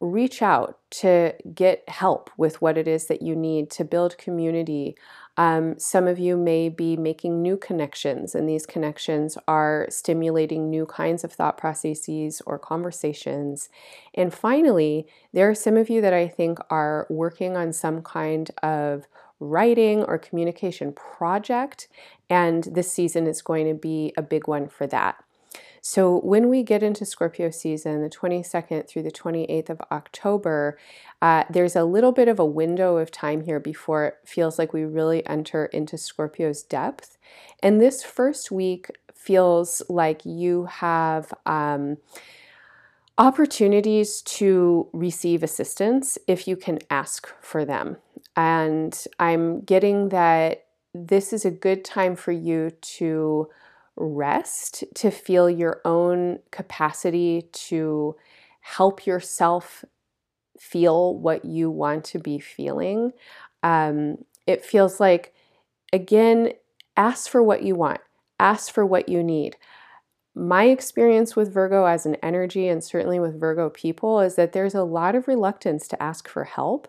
reach 0.00 0.42
out 0.42 0.78
to 0.90 1.34
get 1.54 1.88
help 1.88 2.30
with 2.36 2.60
what 2.60 2.76
it 2.76 2.86
is 2.86 3.06
that 3.06 3.22
you 3.22 3.34
need 3.34 3.70
to 3.70 3.84
build 3.84 4.18
community. 4.18 4.96
Um, 5.36 5.78
some 5.78 6.06
of 6.06 6.18
you 6.18 6.36
may 6.36 6.70
be 6.70 6.96
making 6.96 7.42
new 7.42 7.58
connections, 7.58 8.34
and 8.34 8.48
these 8.48 8.64
connections 8.64 9.36
are 9.46 9.86
stimulating 9.90 10.70
new 10.70 10.86
kinds 10.86 11.24
of 11.24 11.32
thought 11.32 11.58
processes 11.58 12.40
or 12.46 12.58
conversations. 12.58 13.68
And 14.14 14.32
finally, 14.32 15.06
there 15.34 15.50
are 15.50 15.54
some 15.54 15.76
of 15.76 15.90
you 15.90 16.00
that 16.00 16.14
I 16.14 16.26
think 16.26 16.58
are 16.70 17.06
working 17.10 17.56
on 17.56 17.74
some 17.74 18.00
kind 18.00 18.50
of 18.62 19.06
writing 19.38 20.02
or 20.04 20.16
communication 20.16 20.94
project, 20.94 21.88
and 22.30 22.64
this 22.64 22.90
season 22.90 23.26
is 23.26 23.42
going 23.42 23.66
to 23.68 23.74
be 23.74 24.14
a 24.16 24.22
big 24.22 24.48
one 24.48 24.68
for 24.68 24.86
that. 24.86 25.22
So, 25.88 26.18
when 26.18 26.48
we 26.48 26.64
get 26.64 26.82
into 26.82 27.04
Scorpio 27.04 27.48
season, 27.50 28.02
the 28.02 28.10
22nd 28.10 28.88
through 28.88 29.04
the 29.04 29.12
28th 29.12 29.70
of 29.70 29.80
October, 29.92 30.76
uh, 31.22 31.44
there's 31.48 31.76
a 31.76 31.84
little 31.84 32.10
bit 32.10 32.26
of 32.26 32.40
a 32.40 32.44
window 32.44 32.96
of 32.96 33.12
time 33.12 33.42
here 33.42 33.60
before 33.60 34.06
it 34.06 34.18
feels 34.24 34.58
like 34.58 34.72
we 34.72 34.84
really 34.84 35.24
enter 35.28 35.66
into 35.66 35.96
Scorpio's 35.96 36.64
depth. 36.64 37.18
And 37.62 37.80
this 37.80 38.02
first 38.02 38.50
week 38.50 38.90
feels 39.14 39.80
like 39.88 40.26
you 40.26 40.64
have. 40.64 41.32
Um, 41.46 41.98
opportunities 43.18 44.20
to 44.22 44.88
receive 44.92 45.42
assistance 45.42 46.18
if 46.26 46.46
you 46.46 46.54
can 46.54 46.78
ask 46.90 47.32
for 47.40 47.64
them. 47.64 47.96
And 48.36 49.02
I'm 49.18 49.60
getting 49.60 50.10
that 50.10 50.66
this 50.92 51.32
is 51.32 51.46
a 51.46 51.50
good 51.50 51.82
time 51.82 52.14
for 52.14 52.32
you 52.32 52.72
to 52.98 53.48
rest, 53.96 54.84
to 54.94 55.10
feel 55.10 55.48
your 55.48 55.80
own 55.84 56.38
capacity 56.50 57.48
to 57.52 58.14
help 58.60 59.06
yourself 59.06 59.84
feel 60.58 61.16
what 61.16 61.44
you 61.44 61.70
want 61.70 62.04
to 62.04 62.18
be 62.18 62.38
feeling. 62.38 63.12
Um, 63.62 64.18
it 64.46 64.64
feels 64.64 65.00
like, 65.00 65.34
again, 65.92 66.52
ask 66.96 67.30
for 67.30 67.42
what 67.42 67.62
you 67.62 67.74
want, 67.74 68.00
ask 68.38 68.72
for 68.72 68.84
what 68.84 69.08
you 69.08 69.22
need. 69.22 69.56
My 70.34 70.64
experience 70.64 71.34
with 71.34 71.52
Virgo 71.52 71.86
as 71.86 72.04
an 72.04 72.16
energy, 72.16 72.68
and 72.68 72.84
certainly 72.84 73.18
with 73.18 73.40
Virgo 73.40 73.70
people, 73.70 74.20
is 74.20 74.34
that 74.34 74.52
there's 74.52 74.74
a 74.74 74.84
lot 74.84 75.14
of 75.14 75.28
reluctance 75.28 75.88
to 75.88 76.02
ask 76.02 76.28
for 76.28 76.44
help. 76.44 76.88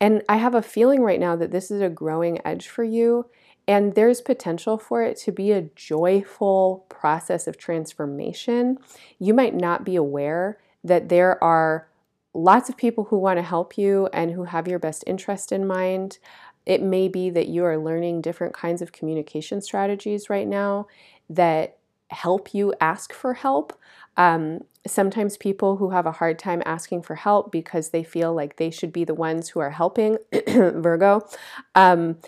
And 0.00 0.22
I 0.28 0.36
have 0.36 0.54
a 0.54 0.62
feeling 0.62 1.00
right 1.00 1.18
now 1.18 1.34
that 1.36 1.50
this 1.50 1.70
is 1.70 1.80
a 1.80 1.88
growing 1.88 2.38
edge 2.44 2.68
for 2.68 2.84
you. 2.84 3.26
And 3.68 3.94
there's 3.94 4.20
potential 4.20 4.78
for 4.78 5.02
it 5.02 5.16
to 5.18 5.32
be 5.32 5.52
a 5.52 5.62
joyful 5.74 6.86
process 6.88 7.46
of 7.46 7.58
transformation. 7.58 8.78
You 9.18 9.34
might 9.34 9.54
not 9.54 9.84
be 9.84 9.96
aware 9.96 10.58
that 10.84 11.08
there 11.08 11.42
are 11.42 11.88
lots 12.32 12.68
of 12.68 12.76
people 12.76 13.04
who 13.04 13.18
want 13.18 13.38
to 13.38 13.42
help 13.42 13.76
you 13.76 14.08
and 14.12 14.30
who 14.30 14.44
have 14.44 14.68
your 14.68 14.78
best 14.78 15.02
interest 15.06 15.50
in 15.50 15.66
mind. 15.66 16.18
It 16.64 16.82
may 16.82 17.08
be 17.08 17.30
that 17.30 17.48
you 17.48 17.64
are 17.64 17.78
learning 17.78 18.20
different 18.20 18.54
kinds 18.54 18.82
of 18.82 18.92
communication 18.92 19.60
strategies 19.60 20.30
right 20.30 20.46
now 20.46 20.86
that 21.30 21.78
help 22.10 22.54
you 22.54 22.72
ask 22.80 23.12
for 23.12 23.34
help. 23.34 23.78
Um, 24.16 24.60
sometimes 24.86 25.36
people 25.36 25.76
who 25.76 25.90
have 25.90 26.06
a 26.06 26.12
hard 26.12 26.38
time 26.38 26.62
asking 26.64 27.02
for 27.02 27.16
help 27.16 27.50
because 27.50 27.90
they 27.90 28.04
feel 28.04 28.32
like 28.32 28.56
they 28.56 28.70
should 28.70 28.92
be 28.92 29.04
the 29.04 29.14
ones 29.14 29.48
who 29.48 29.60
are 29.60 29.70
helping 29.70 30.18
Virgo 30.48 31.26
um, 31.74 32.18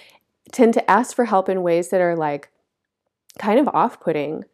tend 0.52 0.74
to 0.74 0.90
ask 0.90 1.14
for 1.14 1.26
help 1.26 1.48
in 1.48 1.62
ways 1.62 1.90
that 1.90 2.00
are 2.00 2.16
like 2.16 2.50
kind 3.38 3.58
of 3.58 3.68
off-putting. 3.68 4.44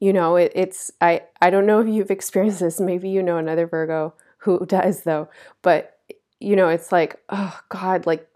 You 0.00 0.12
know, 0.12 0.36
it, 0.36 0.52
it's 0.54 0.90
I 1.00 1.22
I 1.40 1.50
don't 1.50 1.66
know 1.66 1.80
if 1.80 1.88
you've 1.88 2.10
experienced 2.10 2.60
this. 2.60 2.80
Maybe 2.80 3.08
you 3.08 3.22
know 3.22 3.38
another 3.38 3.66
Virgo 3.66 4.14
who 4.38 4.64
does 4.66 5.02
though. 5.02 5.28
But 5.62 5.98
you 6.40 6.56
know, 6.56 6.68
it's 6.68 6.92
like, 6.92 7.20
oh 7.30 7.58
God, 7.68 8.06
like 8.06 8.28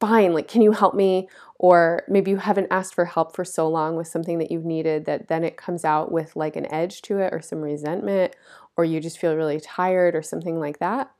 fine, 0.00 0.32
like 0.32 0.48
can 0.48 0.62
you 0.62 0.72
help 0.72 0.94
me? 0.94 1.28
Or 1.58 2.02
maybe 2.08 2.30
you 2.30 2.36
haven't 2.38 2.68
asked 2.70 2.94
for 2.94 3.06
help 3.06 3.34
for 3.34 3.44
so 3.44 3.68
long 3.68 3.96
with 3.96 4.08
something 4.08 4.38
that 4.38 4.50
you've 4.50 4.64
needed 4.64 5.06
that 5.06 5.28
then 5.28 5.44
it 5.44 5.56
comes 5.56 5.84
out 5.84 6.12
with 6.12 6.36
like 6.36 6.56
an 6.56 6.70
edge 6.70 7.00
to 7.02 7.18
it 7.18 7.32
or 7.32 7.40
some 7.40 7.62
resentment, 7.62 8.34
or 8.76 8.84
you 8.84 9.00
just 9.00 9.18
feel 9.18 9.36
really 9.36 9.60
tired 9.60 10.14
or 10.14 10.22
something 10.22 10.58
like 10.58 10.78
that. 10.80 11.10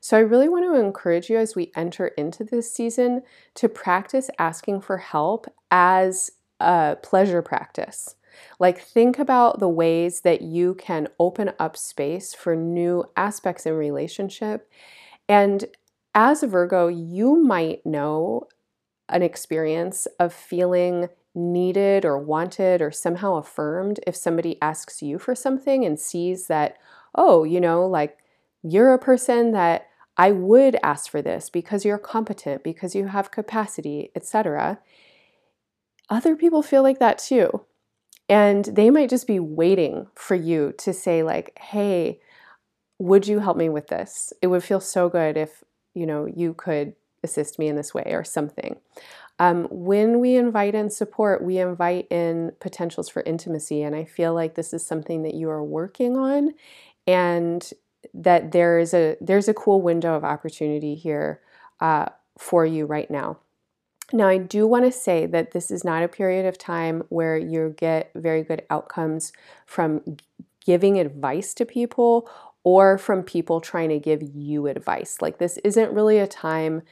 So, 0.00 0.16
I 0.16 0.20
really 0.20 0.48
want 0.48 0.64
to 0.64 0.80
encourage 0.80 1.30
you 1.30 1.38
as 1.38 1.54
we 1.56 1.72
enter 1.76 2.08
into 2.08 2.44
this 2.44 2.72
season 2.72 3.22
to 3.54 3.68
practice 3.68 4.30
asking 4.38 4.80
for 4.82 4.98
help 4.98 5.46
as 5.70 6.30
a 6.60 6.96
pleasure 7.02 7.42
practice. 7.42 8.14
Like, 8.58 8.80
think 8.80 9.18
about 9.18 9.58
the 9.58 9.68
ways 9.68 10.20
that 10.22 10.42
you 10.42 10.74
can 10.74 11.08
open 11.18 11.52
up 11.58 11.76
space 11.76 12.32
for 12.34 12.54
new 12.56 13.04
aspects 13.16 13.66
in 13.66 13.74
relationship. 13.74 14.70
And 15.28 15.64
as 16.14 16.42
a 16.42 16.46
Virgo, 16.46 16.88
you 16.88 17.36
might 17.36 17.84
know 17.86 18.48
an 19.08 19.22
experience 19.22 20.06
of 20.18 20.32
feeling 20.32 21.08
needed 21.34 22.04
or 22.04 22.18
wanted 22.18 22.82
or 22.82 22.90
somehow 22.90 23.36
affirmed 23.36 24.00
if 24.06 24.16
somebody 24.16 24.60
asks 24.62 25.02
you 25.02 25.18
for 25.18 25.34
something 25.34 25.84
and 25.84 25.98
sees 25.98 26.46
that, 26.48 26.76
oh, 27.14 27.44
you 27.44 27.60
know, 27.60 27.86
like 27.86 28.18
you're 28.62 28.92
a 28.92 28.98
person 28.98 29.52
that 29.52 29.86
I 30.16 30.32
would 30.32 30.76
ask 30.82 31.10
for 31.10 31.22
this 31.22 31.48
because 31.48 31.84
you're 31.84 31.98
competent, 31.98 32.62
because 32.62 32.94
you 32.94 33.06
have 33.06 33.30
capacity, 33.30 34.10
etc. 34.14 34.78
Other 36.08 36.36
people 36.36 36.62
feel 36.62 36.82
like 36.82 36.98
that 36.98 37.18
too. 37.18 37.64
And 38.28 38.64
they 38.66 38.90
might 38.90 39.10
just 39.10 39.26
be 39.26 39.40
waiting 39.40 40.06
for 40.14 40.34
you 40.34 40.72
to 40.78 40.92
say 40.92 41.22
like, 41.22 41.58
"Hey, 41.58 42.20
would 42.98 43.26
you 43.26 43.38
help 43.40 43.56
me 43.56 43.68
with 43.68 43.88
this? 43.88 44.32
It 44.42 44.48
would 44.48 44.62
feel 44.62 44.80
so 44.80 45.08
good 45.08 45.36
if, 45.36 45.64
you 45.94 46.06
know, 46.06 46.26
you 46.26 46.54
could 46.54 46.94
assist 47.24 47.58
me 47.58 47.68
in 47.68 47.76
this 47.76 47.94
way 47.94 48.12
or 48.12 48.24
something." 48.24 48.76
Um, 49.38 49.68
when 49.70 50.20
we 50.20 50.36
invite 50.36 50.74
in 50.74 50.90
support, 50.90 51.42
we 51.42 51.58
invite 51.58 52.06
in 52.10 52.52
potentials 52.60 53.08
for 53.08 53.22
intimacy. 53.22 53.82
And 53.82 53.96
I 53.96 54.04
feel 54.04 54.34
like 54.34 54.54
this 54.54 54.74
is 54.74 54.86
something 54.86 55.22
that 55.22 55.34
you 55.34 55.48
are 55.48 55.64
working 55.64 56.18
on. 56.18 56.50
And 57.06 57.72
that 58.14 58.52
there 58.52 58.78
is 58.78 58.94
a 58.94 59.16
there's 59.20 59.48
a 59.48 59.54
cool 59.54 59.82
window 59.82 60.14
of 60.14 60.24
opportunity 60.24 60.94
here 60.94 61.40
uh, 61.80 62.06
for 62.38 62.64
you 62.64 62.86
right 62.86 63.10
now. 63.10 63.38
Now, 64.12 64.28
I 64.28 64.38
do 64.38 64.66
want 64.66 64.84
to 64.86 64.92
say 64.92 65.26
that 65.26 65.52
this 65.52 65.70
is 65.70 65.84
not 65.84 66.02
a 66.02 66.08
period 66.08 66.46
of 66.46 66.58
time 66.58 67.04
where 67.10 67.36
you 67.36 67.74
get 67.76 68.10
very 68.14 68.42
good 68.42 68.62
outcomes 68.68 69.32
from 69.66 70.16
giving 70.64 70.98
advice 70.98 71.54
to 71.54 71.64
people 71.64 72.28
or 72.64 72.98
from 72.98 73.22
people 73.22 73.60
trying 73.60 73.88
to 73.90 73.98
give 73.98 74.22
you 74.22 74.66
advice. 74.66 75.18
Like, 75.20 75.38
this 75.38 75.58
isn't 75.58 75.92
really 75.92 76.18
a 76.18 76.26
time 76.26 76.82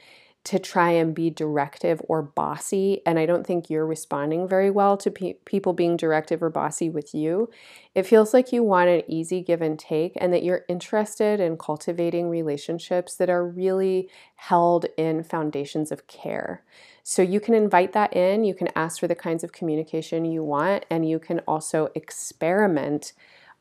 to 0.45 0.57
try 0.57 0.91
and 0.91 1.13
be 1.13 1.29
directive 1.29 2.01
or 2.07 2.21
bossy. 2.21 3.01
And 3.05 3.19
I 3.19 3.25
don't 3.25 3.45
think 3.45 3.69
you're 3.69 3.85
responding 3.85 4.47
very 4.47 4.71
well 4.71 4.95
to 4.97 5.11
pe- 5.11 5.33
people 5.45 5.73
being 5.73 5.97
directive 5.97 6.41
or 6.41 6.49
bossy 6.49 6.89
with 6.89 7.13
you. 7.13 7.49
It 7.93 8.03
feels 8.03 8.33
like 8.33 8.53
you 8.53 8.63
want 8.63 8.89
an 8.89 9.03
easy 9.07 9.41
give 9.41 9.61
and 9.61 9.77
take 9.77 10.13
and 10.15 10.31
that 10.33 10.43
you're 10.43 10.65
interested 10.69 11.39
in 11.39 11.57
cultivating 11.57 12.29
relationships 12.29 13.15
that 13.15 13.29
are 13.29 13.45
really 13.45 14.09
held 14.35 14.85
in 14.97 15.23
foundations 15.23 15.91
of 15.91 16.07
care. 16.07 16.63
So 17.03 17.21
you 17.21 17.39
can 17.39 17.53
invite 17.53 17.93
that 17.93 18.15
in, 18.15 18.43
you 18.43 18.53
can 18.53 18.69
ask 18.75 18.99
for 18.99 19.07
the 19.07 19.15
kinds 19.15 19.43
of 19.43 19.51
communication 19.51 20.25
you 20.25 20.43
want, 20.43 20.85
and 20.89 21.09
you 21.09 21.19
can 21.19 21.39
also 21.39 21.89
experiment 21.95 23.13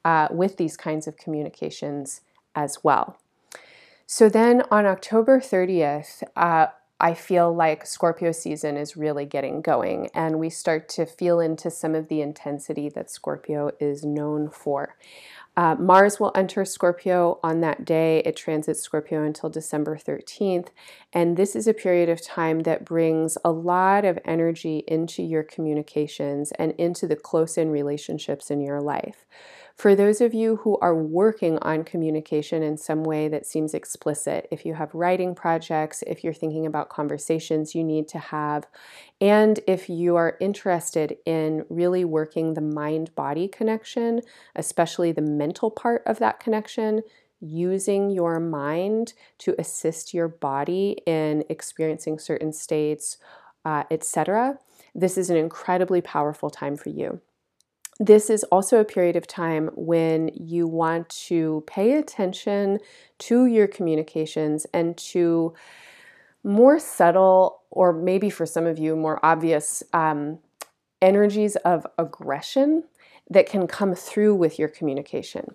uh, 0.04 0.28
with 0.30 0.58
these 0.58 0.76
kinds 0.76 1.06
of 1.06 1.16
communications 1.16 2.20
as 2.54 2.84
well. 2.84 3.18
So 4.10 4.30
then 4.30 4.62
on 4.70 4.86
October 4.86 5.38
30th, 5.38 6.22
uh, 6.34 6.68
I 6.98 7.12
feel 7.12 7.54
like 7.54 7.84
Scorpio 7.84 8.32
season 8.32 8.78
is 8.78 8.96
really 8.96 9.26
getting 9.26 9.60
going, 9.60 10.08
and 10.14 10.38
we 10.38 10.48
start 10.48 10.88
to 10.90 11.04
feel 11.04 11.40
into 11.40 11.70
some 11.70 11.94
of 11.94 12.08
the 12.08 12.22
intensity 12.22 12.88
that 12.88 13.10
Scorpio 13.10 13.70
is 13.78 14.06
known 14.06 14.48
for. 14.48 14.96
Uh, 15.58 15.74
Mars 15.74 16.18
will 16.18 16.32
enter 16.34 16.64
Scorpio 16.64 17.38
on 17.42 17.60
that 17.60 17.84
day. 17.84 18.22
It 18.24 18.34
transits 18.34 18.80
Scorpio 18.80 19.22
until 19.22 19.50
December 19.50 19.98
13th. 19.98 20.68
And 21.12 21.36
this 21.36 21.54
is 21.54 21.66
a 21.66 21.74
period 21.74 22.08
of 22.08 22.24
time 22.24 22.60
that 22.60 22.86
brings 22.86 23.36
a 23.44 23.50
lot 23.50 24.06
of 24.06 24.18
energy 24.24 24.84
into 24.88 25.22
your 25.22 25.42
communications 25.42 26.50
and 26.52 26.72
into 26.78 27.06
the 27.06 27.16
close 27.16 27.58
in 27.58 27.68
relationships 27.68 28.50
in 28.50 28.62
your 28.62 28.80
life. 28.80 29.26
For 29.78 29.94
those 29.94 30.20
of 30.20 30.34
you 30.34 30.56
who 30.56 30.76
are 30.78 30.94
working 30.96 31.56
on 31.58 31.84
communication 31.84 32.64
in 32.64 32.76
some 32.76 33.04
way 33.04 33.28
that 33.28 33.46
seems 33.46 33.74
explicit, 33.74 34.48
if 34.50 34.66
you 34.66 34.74
have 34.74 34.92
writing 34.92 35.36
projects, 35.36 36.02
if 36.04 36.24
you're 36.24 36.34
thinking 36.34 36.66
about 36.66 36.88
conversations 36.88 37.76
you 37.76 37.84
need 37.84 38.08
to 38.08 38.18
have, 38.18 38.66
and 39.20 39.60
if 39.68 39.88
you 39.88 40.16
are 40.16 40.36
interested 40.40 41.16
in 41.24 41.64
really 41.68 42.04
working 42.04 42.54
the 42.54 42.60
mind 42.60 43.14
body 43.14 43.46
connection, 43.46 44.22
especially 44.56 45.12
the 45.12 45.22
mental 45.22 45.70
part 45.70 46.02
of 46.06 46.18
that 46.18 46.40
connection, 46.40 47.02
using 47.40 48.10
your 48.10 48.40
mind 48.40 49.12
to 49.38 49.54
assist 49.60 50.12
your 50.12 50.26
body 50.26 50.96
in 51.06 51.44
experiencing 51.48 52.18
certain 52.18 52.52
states, 52.52 53.18
uh, 53.64 53.84
etc., 53.92 54.58
this 54.92 55.16
is 55.16 55.30
an 55.30 55.36
incredibly 55.36 56.00
powerful 56.00 56.50
time 56.50 56.76
for 56.76 56.88
you. 56.88 57.20
This 58.00 58.30
is 58.30 58.44
also 58.44 58.78
a 58.78 58.84
period 58.84 59.16
of 59.16 59.26
time 59.26 59.70
when 59.74 60.30
you 60.34 60.66
want 60.66 61.08
to 61.08 61.64
pay 61.66 61.94
attention 61.94 62.78
to 63.18 63.46
your 63.46 63.66
communications 63.66 64.66
and 64.72 64.96
to 64.96 65.54
more 66.44 66.78
subtle, 66.78 67.62
or 67.70 67.92
maybe 67.92 68.30
for 68.30 68.46
some 68.46 68.66
of 68.66 68.78
you, 68.78 68.94
more 68.94 69.18
obvious 69.24 69.82
um, 69.92 70.38
energies 71.02 71.56
of 71.56 71.86
aggression 71.98 72.84
that 73.28 73.48
can 73.48 73.66
come 73.66 73.94
through 73.94 74.34
with 74.34 74.58
your 74.58 74.68
communication. 74.68 75.54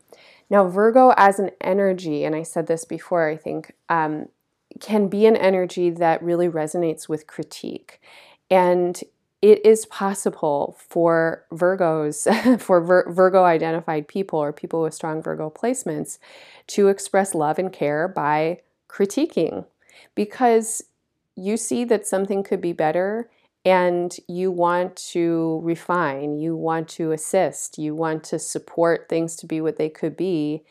Now, 0.50 0.68
Virgo 0.68 1.14
as 1.18 1.40
an 1.40 1.52
energy, 1.62 2.26
and 2.26 2.36
I 2.36 2.44
said 2.44 2.68
this 2.68 2.86
before, 2.86 3.28
I 3.28 3.38
think, 3.38 3.74
um, 3.90 4.28
can 4.80 5.08
be 5.08 5.26
an 5.26 5.38
energy 5.38 5.90
that 5.90 6.22
really 6.22 6.50
resonates 6.50 7.08
with 7.08 7.26
critique. 7.26 8.02
And 8.52 9.02
it 9.44 9.64
is 9.66 9.86
possible 9.88 10.78
for 10.80 11.44
Virgos, 11.52 12.60
for 12.62 12.80
Vir- 12.80 13.12
Virgo 13.12 13.44
identified 13.44 14.08
people 14.08 14.40
or 14.40 14.54
people 14.54 14.82
with 14.82 14.94
strong 14.94 15.22
Virgo 15.22 15.50
placements, 15.50 16.18
to 16.68 16.88
express 16.88 17.36
love 17.36 17.60
and 17.60 17.72
care 17.72 18.08
by 18.08 18.62
critiquing 18.88 19.66
because 20.16 20.82
you 21.36 21.58
see 21.58 21.84
that 21.84 22.08
something 22.08 22.42
could 22.42 22.62
be 22.62 22.72
better 22.72 23.30
and 23.66 24.16
you 24.30 24.50
want 24.50 24.96
to 24.96 25.60
refine, 25.62 26.40
you 26.40 26.56
want 26.56 26.88
to 26.88 27.12
assist, 27.12 27.78
you 27.78 27.94
want 27.94 28.24
to 28.24 28.40
support 28.40 29.10
things 29.10 29.36
to 29.36 29.46
be 29.46 29.60
what 29.60 29.76
they 29.76 29.90
could 29.90 30.16
be. 30.16 30.64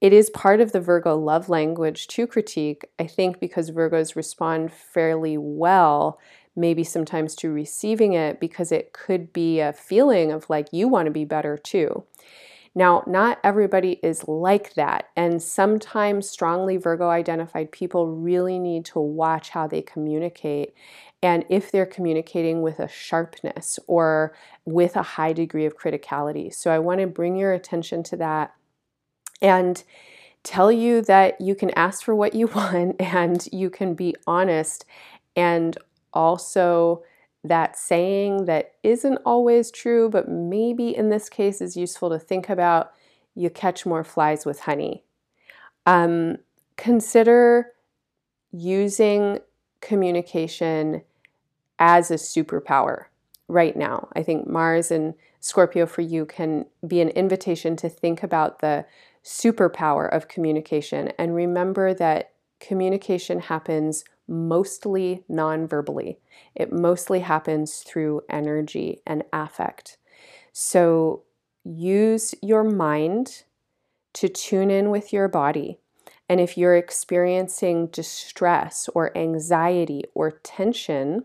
It 0.00 0.14
is 0.14 0.30
part 0.30 0.60
of 0.62 0.72
the 0.72 0.80
Virgo 0.80 1.16
love 1.16 1.50
language 1.50 2.08
to 2.08 2.26
critique, 2.26 2.86
I 2.98 3.06
think, 3.06 3.40
because 3.40 3.70
Virgos 3.70 4.16
respond 4.16 4.72
fairly 4.72 5.36
well 5.36 6.18
maybe 6.56 6.84
sometimes 6.84 7.34
to 7.36 7.50
receiving 7.50 8.12
it 8.12 8.40
because 8.40 8.70
it 8.70 8.92
could 8.92 9.32
be 9.32 9.60
a 9.60 9.72
feeling 9.72 10.30
of 10.32 10.48
like 10.48 10.72
you 10.72 10.88
want 10.88 11.06
to 11.06 11.12
be 11.12 11.24
better 11.24 11.56
too. 11.56 12.04
Now, 12.76 13.04
not 13.06 13.38
everybody 13.44 14.00
is 14.02 14.26
like 14.26 14.74
that, 14.74 15.10
and 15.14 15.40
sometimes 15.40 16.28
strongly 16.28 16.76
Virgo 16.76 17.08
identified 17.08 17.70
people 17.70 18.08
really 18.08 18.58
need 18.58 18.84
to 18.86 18.98
watch 18.98 19.50
how 19.50 19.68
they 19.68 19.80
communicate 19.80 20.74
and 21.22 21.44
if 21.48 21.70
they're 21.70 21.86
communicating 21.86 22.62
with 22.62 22.80
a 22.80 22.88
sharpness 22.88 23.78
or 23.86 24.34
with 24.64 24.96
a 24.96 25.02
high 25.02 25.32
degree 25.32 25.66
of 25.66 25.78
criticality. 25.78 26.52
So, 26.52 26.72
I 26.72 26.80
want 26.80 27.00
to 27.00 27.06
bring 27.06 27.36
your 27.36 27.52
attention 27.52 28.02
to 28.04 28.16
that 28.16 28.54
and 29.40 29.84
tell 30.42 30.72
you 30.72 31.00
that 31.02 31.40
you 31.40 31.54
can 31.54 31.70
ask 31.70 32.04
for 32.04 32.14
what 32.14 32.34
you 32.34 32.46
want 32.54 33.00
and 33.00 33.48
you 33.52 33.70
can 33.70 33.94
be 33.94 34.16
honest 34.26 34.84
and 35.36 35.76
also 36.14 37.02
that 37.44 37.78
saying 37.78 38.46
that 38.46 38.72
isn't 38.82 39.18
always 39.26 39.70
true, 39.70 40.08
but 40.08 40.28
maybe 40.28 40.96
in 40.96 41.10
this 41.10 41.28
case 41.28 41.60
is 41.60 41.76
useful 41.76 42.08
to 42.10 42.18
think 42.18 42.48
about 42.48 42.92
you 43.34 43.50
catch 43.50 43.84
more 43.84 44.04
flies 44.04 44.46
with 44.46 44.60
honey. 44.60 45.04
Um, 45.86 46.38
consider 46.76 47.72
using 48.52 49.40
communication 49.80 51.02
as 51.78 52.10
a 52.10 52.14
superpower 52.14 53.06
right 53.48 53.76
now. 53.76 54.08
I 54.14 54.22
think 54.22 54.46
Mars 54.46 54.90
and 54.90 55.14
Scorpio 55.40 55.84
for 55.84 56.00
you 56.00 56.24
can 56.24 56.64
be 56.86 57.00
an 57.02 57.10
invitation 57.10 57.76
to 57.76 57.90
think 57.90 58.22
about 58.22 58.60
the 58.60 58.86
superpower 59.22 60.10
of 60.10 60.28
communication 60.28 61.12
and 61.18 61.34
remember 61.34 61.92
that 61.94 62.32
communication 62.60 63.40
happens 63.40 64.04
mostly 64.28 65.24
non 65.28 65.66
verbally. 65.66 66.18
It 66.54 66.72
mostly 66.72 67.20
happens 67.20 67.78
through 67.78 68.22
energy 68.28 69.02
and 69.06 69.24
affect. 69.32 69.98
So 70.52 71.22
use 71.64 72.34
your 72.42 72.64
mind 72.64 73.44
to 74.14 74.28
tune 74.28 74.70
in 74.70 74.90
with 74.90 75.12
your 75.12 75.28
body. 75.28 75.78
And 76.28 76.40
if 76.40 76.56
you're 76.56 76.76
experiencing 76.76 77.88
distress 77.88 78.88
or 78.94 79.16
anxiety 79.16 80.04
or 80.14 80.30
tension, 80.30 81.24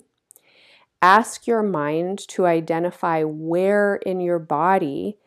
ask 1.02 1.48
your 1.48 1.64
mind 1.64 2.20
to 2.30 2.46
identify 2.46 3.24
where 3.24 3.96
in 3.96 4.20
your 4.20 4.40
body 4.40 5.18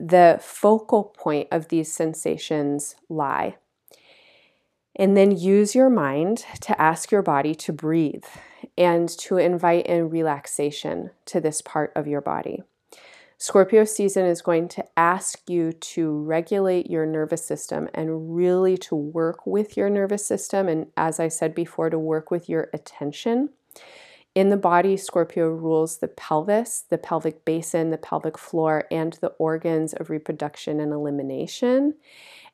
the 0.00 0.38
focal 0.40 1.04
point 1.04 1.48
of 1.50 1.68
these 1.68 1.92
sensations 1.92 2.94
lie. 3.08 3.56
And 4.98 5.16
then 5.16 5.30
use 5.30 5.74
your 5.74 5.88
mind 5.88 6.44
to 6.62 6.80
ask 6.80 7.12
your 7.12 7.22
body 7.22 7.54
to 7.54 7.72
breathe 7.72 8.24
and 8.76 9.08
to 9.08 9.36
invite 9.36 9.86
in 9.86 10.10
relaxation 10.10 11.10
to 11.26 11.40
this 11.40 11.62
part 11.62 11.92
of 11.94 12.08
your 12.08 12.20
body. 12.20 12.62
Scorpio 13.40 13.84
season 13.84 14.26
is 14.26 14.42
going 14.42 14.66
to 14.66 14.84
ask 14.96 15.48
you 15.48 15.72
to 15.72 16.10
regulate 16.10 16.90
your 16.90 17.06
nervous 17.06 17.46
system 17.46 17.88
and 17.94 18.34
really 18.34 18.76
to 18.76 18.96
work 18.96 19.46
with 19.46 19.76
your 19.76 19.88
nervous 19.88 20.26
system. 20.26 20.68
And 20.68 20.88
as 20.96 21.20
I 21.20 21.28
said 21.28 21.54
before, 21.54 21.88
to 21.88 21.98
work 22.00 22.32
with 22.32 22.48
your 22.48 22.68
attention. 22.74 23.50
In 24.34 24.50
the 24.50 24.56
body, 24.56 24.96
Scorpio 24.96 25.48
rules 25.48 25.98
the 25.98 26.08
pelvis, 26.08 26.84
the 26.88 26.98
pelvic 26.98 27.44
basin, 27.44 27.90
the 27.90 27.98
pelvic 27.98 28.36
floor, 28.36 28.86
and 28.90 29.12
the 29.14 29.28
organs 29.38 29.92
of 29.94 30.10
reproduction 30.10 30.80
and 30.80 30.92
elimination. 30.92 31.94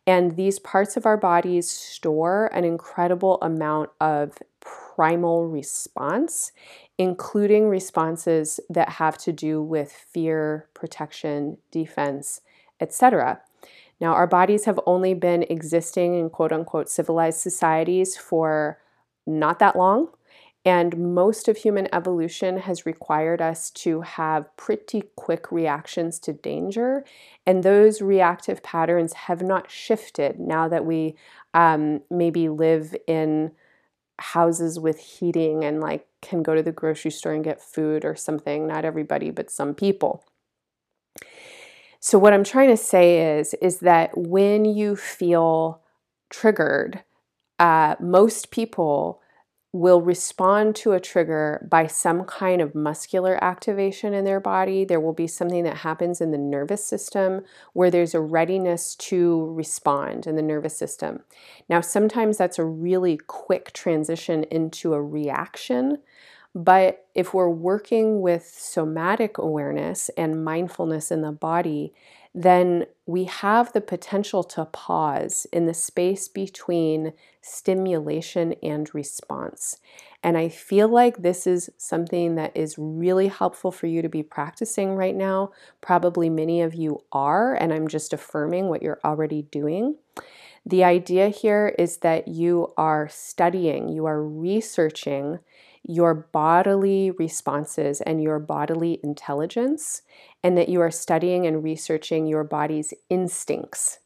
And 0.06 0.36
these 0.36 0.58
parts 0.58 0.96
of 0.96 1.06
our 1.06 1.16
bodies 1.16 1.70
store 1.70 2.50
an 2.52 2.64
incredible 2.64 3.38
amount 3.40 3.90
of 4.00 4.38
primal 4.60 5.48
response, 5.48 6.52
including 6.98 7.68
responses 7.68 8.60
that 8.68 8.90
have 8.90 9.16
to 9.18 9.32
do 9.32 9.62
with 9.62 9.90
fear, 9.92 10.68
protection, 10.74 11.56
defense, 11.70 12.42
etc. 12.80 13.40
Now, 14.00 14.12
our 14.12 14.26
bodies 14.26 14.66
have 14.66 14.78
only 14.86 15.14
been 15.14 15.44
existing 15.44 16.18
in 16.18 16.28
quote 16.28 16.52
unquote 16.52 16.88
civilized 16.88 17.40
societies 17.40 18.16
for 18.16 18.78
not 19.26 19.58
that 19.60 19.76
long. 19.76 20.08
And 20.64 21.14
most 21.14 21.46
of 21.46 21.58
human 21.58 21.88
evolution 21.94 22.56
has 22.58 22.86
required 22.86 23.42
us 23.42 23.70
to 23.70 24.00
have 24.00 24.56
pretty 24.56 25.02
quick 25.14 25.52
reactions 25.52 26.18
to 26.20 26.32
danger. 26.32 27.04
And 27.46 27.62
those 27.62 28.00
reactive 28.00 28.62
patterns 28.62 29.12
have 29.12 29.42
not 29.42 29.70
shifted 29.70 30.40
now 30.40 30.68
that 30.68 30.86
we 30.86 31.16
um, 31.52 32.00
maybe 32.10 32.48
live 32.48 32.96
in 33.06 33.52
houses 34.18 34.80
with 34.80 34.98
heating 34.98 35.64
and 35.64 35.80
like 35.80 36.06
can 36.22 36.42
go 36.42 36.54
to 36.54 36.62
the 36.62 36.72
grocery 36.72 37.10
store 37.10 37.34
and 37.34 37.44
get 37.44 37.60
food 37.60 38.04
or 38.04 38.16
something. 38.16 38.66
Not 38.66 38.86
everybody, 38.86 39.30
but 39.30 39.50
some 39.50 39.74
people. 39.74 40.24
So 42.00 42.18
what 42.18 42.32
I'm 42.32 42.44
trying 42.44 42.68
to 42.68 42.76
say 42.76 43.38
is, 43.38 43.54
is 43.54 43.80
that 43.80 44.16
when 44.16 44.64
you 44.64 44.96
feel 44.96 45.82
triggered, 46.30 47.02
uh, 47.58 47.96
most 48.00 48.50
people 48.50 49.20
will 49.74 50.00
respond 50.00 50.76
to 50.76 50.92
a 50.92 51.00
trigger 51.00 51.66
by 51.68 51.84
some 51.84 52.22
kind 52.22 52.62
of 52.62 52.76
muscular 52.76 53.42
activation 53.42 54.14
in 54.14 54.24
their 54.24 54.38
body. 54.38 54.84
There 54.84 55.00
will 55.00 55.12
be 55.12 55.26
something 55.26 55.64
that 55.64 55.78
happens 55.78 56.20
in 56.20 56.30
the 56.30 56.38
nervous 56.38 56.86
system 56.86 57.42
where 57.72 57.90
there's 57.90 58.14
a 58.14 58.20
readiness 58.20 58.94
to 58.94 59.52
respond 59.52 60.28
in 60.28 60.36
the 60.36 60.42
nervous 60.42 60.76
system. 60.76 61.24
Now, 61.68 61.80
sometimes 61.80 62.38
that's 62.38 62.60
a 62.60 62.64
really 62.64 63.16
quick 63.16 63.72
transition 63.72 64.44
into 64.44 64.94
a 64.94 65.02
reaction. 65.02 65.98
But 66.54 67.08
if 67.16 67.34
we're 67.34 67.48
working 67.48 68.20
with 68.20 68.46
somatic 68.46 69.38
awareness 69.38 70.08
and 70.16 70.44
mindfulness 70.44 71.10
in 71.10 71.22
the 71.22 71.32
body, 71.32 71.92
then 72.34 72.86
we 73.06 73.24
have 73.24 73.72
the 73.72 73.80
potential 73.80 74.42
to 74.42 74.64
pause 74.64 75.46
in 75.52 75.66
the 75.66 75.74
space 75.74 76.26
between 76.26 77.12
stimulation 77.40 78.54
and 78.62 78.92
response. 78.92 79.78
And 80.22 80.36
I 80.36 80.48
feel 80.48 80.88
like 80.88 81.18
this 81.18 81.46
is 81.46 81.70
something 81.76 82.34
that 82.34 82.56
is 82.56 82.76
really 82.78 83.28
helpful 83.28 83.70
for 83.70 83.86
you 83.86 84.02
to 84.02 84.08
be 84.08 84.22
practicing 84.22 84.96
right 84.96 85.14
now. 85.14 85.52
Probably 85.80 86.28
many 86.28 86.62
of 86.62 86.74
you 86.74 87.02
are, 87.12 87.54
and 87.54 87.72
I'm 87.72 87.86
just 87.86 88.12
affirming 88.12 88.68
what 88.68 88.82
you're 88.82 89.00
already 89.04 89.42
doing. 89.42 89.96
The 90.66 90.82
idea 90.82 91.28
here 91.28 91.74
is 91.78 91.98
that 91.98 92.26
you 92.26 92.72
are 92.78 93.06
studying, 93.08 93.90
you 93.90 94.06
are 94.06 94.24
researching 94.24 95.40
your 95.86 96.14
bodily 96.14 97.10
responses 97.12 98.00
and 98.00 98.22
your 98.22 98.38
bodily 98.38 99.00
intelligence, 99.02 100.02
and 100.42 100.56
that 100.56 100.68
you 100.68 100.80
are 100.80 100.90
studying 100.90 101.46
and 101.46 101.62
researching 101.62 102.26
your 102.26 102.44
body's 102.44 102.94
instincts. 103.10 103.98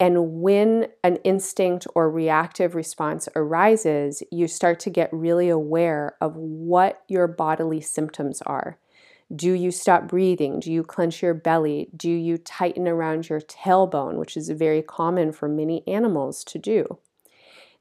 And 0.00 0.40
when 0.40 0.88
an 1.04 1.16
instinct 1.22 1.86
or 1.94 2.10
reactive 2.10 2.74
response 2.74 3.28
arises, 3.36 4.22
you 4.32 4.48
start 4.48 4.80
to 4.80 4.90
get 4.90 5.12
really 5.12 5.48
aware 5.48 6.16
of 6.20 6.34
what 6.34 7.02
your 7.06 7.28
bodily 7.28 7.80
symptoms 7.80 8.42
are. 8.42 8.78
Do 9.34 9.52
you 9.52 9.70
stop 9.70 10.08
breathing? 10.08 10.60
Do 10.60 10.72
you 10.72 10.82
clench 10.82 11.22
your 11.22 11.34
belly? 11.34 11.88
Do 11.96 12.10
you 12.10 12.36
tighten 12.36 12.88
around 12.88 13.28
your 13.28 13.40
tailbone, 13.40 14.16
which 14.16 14.36
is 14.36 14.50
very 14.50 14.82
common 14.82 15.30
for 15.32 15.48
many 15.48 15.86
animals 15.86 16.42
to 16.44 16.58
do? 16.58 16.98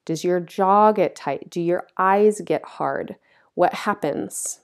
Does 0.05 0.23
your 0.23 0.39
jaw 0.39 0.91
get 0.91 1.15
tight? 1.15 1.49
Do 1.49 1.61
your 1.61 1.87
eyes 1.97 2.41
get 2.43 2.63
hard? 2.63 3.15
What 3.53 3.73
happens? 3.73 4.61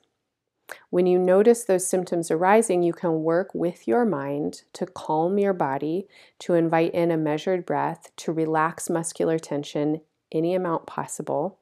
When 0.89 1.05
you 1.05 1.17
notice 1.17 1.63
those 1.63 1.87
symptoms 1.87 2.29
arising, 2.29 2.83
you 2.83 2.93
can 2.93 3.23
work 3.23 3.53
with 3.53 3.87
your 3.87 4.05
mind 4.05 4.63
to 4.73 4.85
calm 4.85 5.37
your 5.37 5.53
body, 5.53 6.07
to 6.39 6.53
invite 6.53 6.93
in 6.93 7.11
a 7.11 7.17
measured 7.17 7.65
breath, 7.65 8.11
to 8.17 8.31
relax 8.31 8.89
muscular 8.89 9.39
tension 9.39 10.01
any 10.31 10.53
amount 10.53 10.85
possible. 10.85 11.59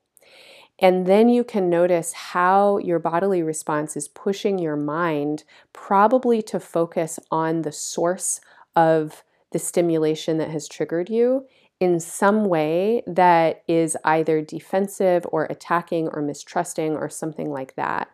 And 0.80 1.06
then 1.06 1.30
you 1.30 1.44
can 1.44 1.70
notice 1.70 2.12
how 2.14 2.80
your 2.80 3.00
bodily 3.00 3.42
response 3.42 3.96
is 3.96 4.08
pushing 4.08 4.60
your 4.60 4.76
mind, 4.76 5.44
probably 5.72 6.42
to 6.44 6.60
focus 6.60 7.20
on 7.32 7.62
the 7.62 7.72
source 7.72 8.42
of 8.76 9.24
the 9.52 9.60
stimulation 9.60 10.38
that 10.38 10.50
has 10.50 10.68
triggered 10.68 11.10
you 11.10 11.46
in 11.80 12.00
some 12.00 12.46
way 12.46 13.04
that 13.06 13.64
is 13.68 13.98
either 14.04 14.42
defensive 14.42 15.26
or 15.32 15.46
attacking 15.46 16.08
or 16.10 16.22
mistrusting 16.22 16.96
or 16.96 17.10
something 17.10 17.52
like 17.52 17.76
that. 17.76 18.10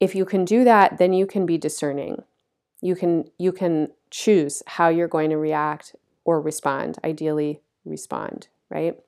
If 0.00 0.14
you 0.14 0.24
can 0.24 0.44
do 0.44 0.64
that, 0.64 0.98
then 0.98 1.12
you 1.12 1.26
can 1.26 1.46
be 1.46 1.58
discerning. 1.58 2.22
You 2.80 2.94
can 2.94 3.30
you 3.38 3.52
can 3.52 3.88
choose 4.10 4.62
how 4.66 4.88
you're 4.88 5.08
going 5.08 5.30
to 5.30 5.38
react 5.38 5.96
or 6.24 6.40
respond, 6.40 6.98
ideally 7.04 7.60
respond, 7.84 8.48
right? 8.70 8.98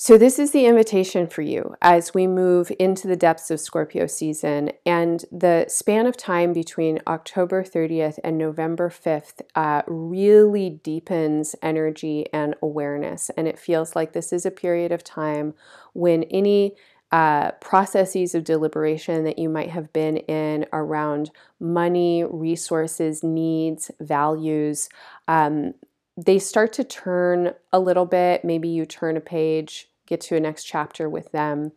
So, 0.00 0.16
this 0.16 0.38
is 0.38 0.52
the 0.52 0.64
invitation 0.64 1.26
for 1.26 1.42
you 1.42 1.74
as 1.82 2.14
we 2.14 2.28
move 2.28 2.70
into 2.78 3.08
the 3.08 3.16
depths 3.16 3.50
of 3.50 3.58
Scorpio 3.58 4.06
season. 4.06 4.70
And 4.86 5.24
the 5.32 5.64
span 5.66 6.06
of 6.06 6.16
time 6.16 6.52
between 6.52 7.00
October 7.08 7.64
30th 7.64 8.20
and 8.22 8.38
November 8.38 8.90
5th 8.90 9.40
uh, 9.56 9.82
really 9.88 10.70
deepens 10.70 11.56
energy 11.62 12.26
and 12.32 12.54
awareness. 12.62 13.28
And 13.36 13.48
it 13.48 13.58
feels 13.58 13.96
like 13.96 14.12
this 14.12 14.32
is 14.32 14.46
a 14.46 14.52
period 14.52 14.92
of 14.92 15.02
time 15.02 15.54
when 15.94 16.22
any 16.30 16.76
uh, 17.10 17.50
processes 17.60 18.36
of 18.36 18.44
deliberation 18.44 19.24
that 19.24 19.40
you 19.40 19.48
might 19.48 19.70
have 19.70 19.92
been 19.92 20.18
in 20.18 20.64
around 20.72 21.32
money, 21.58 22.22
resources, 22.22 23.24
needs, 23.24 23.90
values, 23.98 24.90
um, 25.26 25.74
they 26.18 26.40
start 26.40 26.72
to 26.72 26.82
turn 26.82 27.54
a 27.72 27.78
little 27.78 28.04
bit. 28.04 28.44
Maybe 28.44 28.68
you 28.68 28.84
turn 28.86 29.16
a 29.16 29.20
page, 29.20 29.88
get 30.04 30.20
to 30.22 30.36
a 30.36 30.40
next 30.40 30.64
chapter 30.64 31.08
with 31.08 31.30
them. 31.30 31.70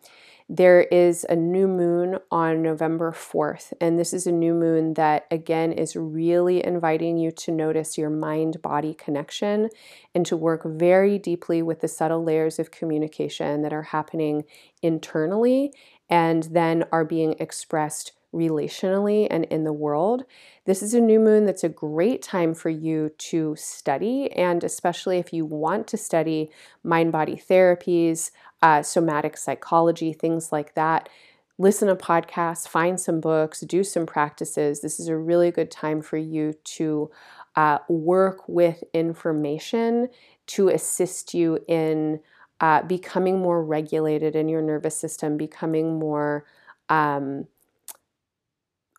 There 0.49 0.81
is 0.81 1.25
a 1.29 1.35
new 1.35 1.67
moon 1.67 2.17
on 2.31 2.63
November 2.63 3.11
4th, 3.11 3.71
and 3.79 3.99
this 3.99 4.13
is 4.13 4.25
a 4.25 4.31
new 4.31 4.53
moon 4.53 4.95
that 4.95 5.27
again 5.29 5.71
is 5.71 5.95
really 5.95 6.65
inviting 6.65 7.17
you 7.17 7.31
to 7.31 7.51
notice 7.51 7.99
your 7.99 8.09
mind 8.09 8.61
body 8.63 8.95
connection 8.95 9.69
and 10.15 10.25
to 10.25 10.35
work 10.35 10.63
very 10.65 11.19
deeply 11.19 11.61
with 11.61 11.79
the 11.79 11.87
subtle 11.87 12.23
layers 12.23 12.57
of 12.57 12.71
communication 12.71 13.61
that 13.61 13.71
are 13.71 13.83
happening 13.83 14.43
internally 14.81 15.71
and 16.09 16.43
then 16.51 16.83
are 16.91 17.05
being 17.05 17.35
expressed 17.39 18.11
relationally 18.33 19.27
and 19.29 19.45
in 19.45 19.63
the 19.63 19.73
world. 19.73 20.23
This 20.65 20.81
is 20.81 20.93
a 20.93 21.01
new 21.01 21.19
moon 21.19 21.45
that's 21.45 21.63
a 21.63 21.69
great 21.69 22.21
time 22.21 22.53
for 22.53 22.69
you 22.69 23.11
to 23.17 23.55
study, 23.57 24.31
and 24.31 24.63
especially 24.63 25.17
if 25.17 25.33
you 25.33 25.45
want 25.45 25.87
to 25.87 25.97
study 25.97 26.49
mind 26.83 27.11
body 27.11 27.35
therapies, 27.35 28.31
uh, 28.61 28.81
somatic 28.81 29.37
psychology, 29.37 30.13
things 30.13 30.51
like 30.51 30.75
that. 30.75 31.09
Listen 31.57 31.87
to 31.89 31.95
podcasts, 31.95 32.67
find 32.67 32.99
some 32.99 33.19
books, 33.19 33.59
do 33.61 33.83
some 33.83 34.05
practices. 34.05 34.81
This 34.81 34.99
is 34.99 35.07
a 35.07 35.17
really 35.17 35.51
good 35.51 35.69
time 35.69 36.01
for 36.01 36.17
you 36.17 36.53
to 36.63 37.11
uh, 37.55 37.79
work 37.89 38.47
with 38.47 38.83
information 38.93 40.07
to 40.47 40.69
assist 40.69 41.33
you 41.33 41.59
in 41.67 42.19
uh, 42.61 42.83
becoming 42.83 43.39
more 43.39 43.63
regulated 43.63 44.35
in 44.35 44.47
your 44.47 44.61
nervous 44.61 44.95
system, 44.95 45.35
becoming 45.35 45.99
more 45.99 46.45
um, 46.89 47.47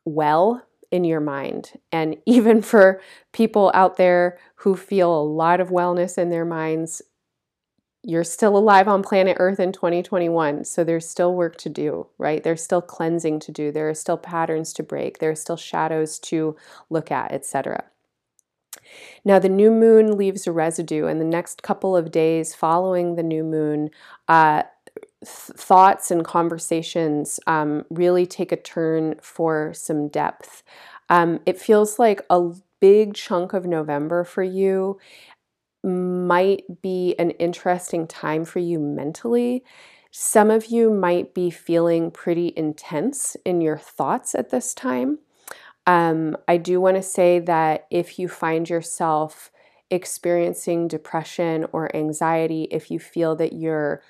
well 0.05 0.67
in 0.91 1.05
your 1.05 1.21
mind. 1.21 1.73
And 1.91 2.17
even 2.27 2.63
for 2.63 3.01
people 3.33 3.71
out 3.75 3.97
there 3.97 4.39
who 4.57 4.77
feel 4.77 5.13
a 5.13 5.23
lot 5.23 5.61
of 5.61 5.71
wellness 5.71 6.19
in 6.19 6.31
their 6.31 6.45
minds, 6.45 7.03
you're 8.05 8.25
still 8.25 8.57
alive 8.57 8.89
on 8.89 9.03
planet 9.03 9.37
Earth 9.39 9.61
in 9.61 9.73
2021. 9.73 10.65
So 10.65 10.83
there's 10.83 11.09
still 11.09 11.35
work 11.35 11.57
to 11.59 11.69
do, 11.69 12.09
right? 12.19 12.43
There's 12.43 12.63
still 12.63 12.83
cleansing 12.83 13.41
to 13.41 13.53
do. 13.53 13.71
There 13.71 13.89
are 13.89 13.95
still 13.95 14.17
patterns 14.17 14.73
to 14.75 14.83
break. 14.83 15.19
There 15.19 15.31
are 15.31 15.37
still 15.37 15.57
shadows 15.57 16.19
to 16.21 16.57
look 16.91 17.13
at, 17.13 17.31
etc. 17.31 17.85
Now, 19.25 19.39
the 19.39 19.49
new 19.49 19.71
moon 19.71 20.17
leaves 20.17 20.47
a 20.49 20.53
residue, 20.53 21.07
and 21.07 21.21
the 21.21 21.25
next 21.25 21.63
couple 21.63 21.97
of 21.97 22.11
days 22.11 22.55
following 22.55 23.15
the 23.15 23.23
new 23.23 23.45
moon, 23.45 23.91
uh, 24.27 24.65
thoughts 25.25 26.11
and 26.11 26.25
conversations 26.25 27.39
um, 27.47 27.85
really 27.91 28.27
take 28.27 28.53
a 28.53 28.57
turn 28.57 29.17
for 29.21 29.73
some 29.75 30.09
depth. 30.09 30.63
Um, 31.09 31.41
it 31.47 31.61
feels 31.61 31.99
like 31.99 32.23
a 32.31 32.51
big 32.81 33.15
chunk 33.15 33.53
of 33.53 33.65
November 33.65 34.25
for 34.25 34.43
you 34.43 34.99
might 35.85 36.65
be 36.83 37.15
an 37.19 37.31
interesting 37.33 38.07
time 38.07 38.45
for 38.45 38.59
you 38.61 38.79
mentally. 38.79 39.65
Some 40.11 40.51
of 40.51 40.67
you 40.67 40.91
might 40.91 41.35
be 41.35 41.51
feeling 41.51 42.11
pretty 42.11 42.53
intense 42.57 43.37
in 43.45 43.61
your 43.61 43.79
thoughts 43.79 44.35
at 44.35 44.51
this 44.51 44.75
time. 44.75 45.19
Um, 45.87 46.37
I 46.47 46.59
do 46.59 46.81
want 46.81 46.97
to 46.97 47.03
say 47.03 47.41
that 47.41 47.87
if 47.91 48.19
you 48.19 48.29
find 48.29 48.69
yourself 48.69 49.51
experiencing 49.91 50.89
depression 50.89 51.67
or 51.73 51.95
anxiety, 51.95 52.69
if 52.71 52.91
you 52.91 52.99
feel 52.99 53.35
that 53.37 53.53
you're 53.53 54.03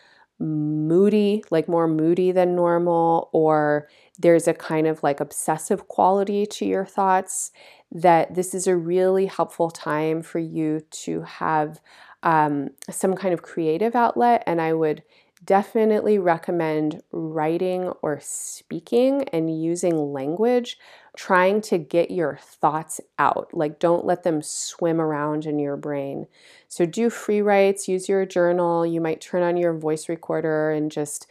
moody, 0.42 1.44
like 1.50 1.68
more 1.68 1.88
moody 1.88 2.33
than 2.33 2.57
normal, 2.57 3.31
or 3.33 3.88
there's 4.18 4.48
a 4.48 4.55
kind 4.55 4.87
of 4.87 5.02
like 5.02 5.20
obsessive 5.20 5.88
quality 5.88 6.44
to 6.46 6.64
your 6.64 6.85
thoughts, 6.85 7.52
that 7.90 8.35
this 8.35 8.55
is 8.55 8.66
a 8.66 8.76
really 8.76 9.26
helpful 9.26 9.70
time 9.70 10.22
for 10.22 10.38
you 10.38 10.81
to 10.90 11.22
have 11.22 11.81
um, 12.22 12.70
some 12.90 13.14
kind 13.14 13.35
of 13.35 13.42
creative 13.42 13.94
outlet. 13.94 14.42
And 14.46 14.61
I 14.61 14.72
would 14.72 15.02
definitely 15.44 16.18
recommend 16.18 17.02
writing 17.11 17.88
or 18.02 18.20
speaking 18.22 19.24
and 19.33 19.62
using 19.62 20.12
language, 20.12 20.78
trying 21.16 21.61
to 21.62 21.78
get 21.78 22.11
your 22.11 22.38
thoughts 22.40 23.00
out. 23.18 23.50
Like, 23.52 23.78
don't 23.78 24.05
let 24.05 24.22
them 24.22 24.42
swim 24.42 25.00
around 25.00 25.46
in 25.46 25.59
your 25.59 25.76
brain. 25.76 26.26
So, 26.68 26.87
do 26.87 27.11
free 27.11 27.40
writes, 27.40 27.88
use 27.88 28.09
your 28.09 28.24
journal. 28.26 28.87
You 28.87 29.00
might 29.00 29.20
turn 29.20 29.42
on 29.42 29.57
your 29.57 29.74
voice 29.74 30.09
recorder 30.09 30.70
and 30.70 30.90
just 30.90 31.26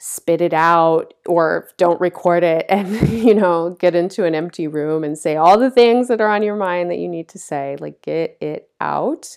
spit 0.00 0.40
it 0.40 0.54
out 0.54 1.12
or 1.26 1.68
don't 1.76 2.00
record 2.00 2.44
it 2.44 2.64
and 2.70 3.08
you 3.08 3.34
know 3.34 3.76
get 3.80 3.94
into 3.94 4.24
an 4.24 4.34
empty 4.34 4.68
room 4.68 5.02
and 5.02 5.18
say 5.18 5.36
all 5.36 5.58
the 5.58 5.70
things 5.70 6.08
that 6.08 6.20
are 6.20 6.28
on 6.28 6.42
your 6.42 6.56
mind 6.56 6.88
that 6.90 6.98
you 6.98 7.08
need 7.08 7.28
to 7.28 7.38
say 7.38 7.76
like 7.80 8.00
get 8.00 8.36
it 8.40 8.70
out 8.80 9.36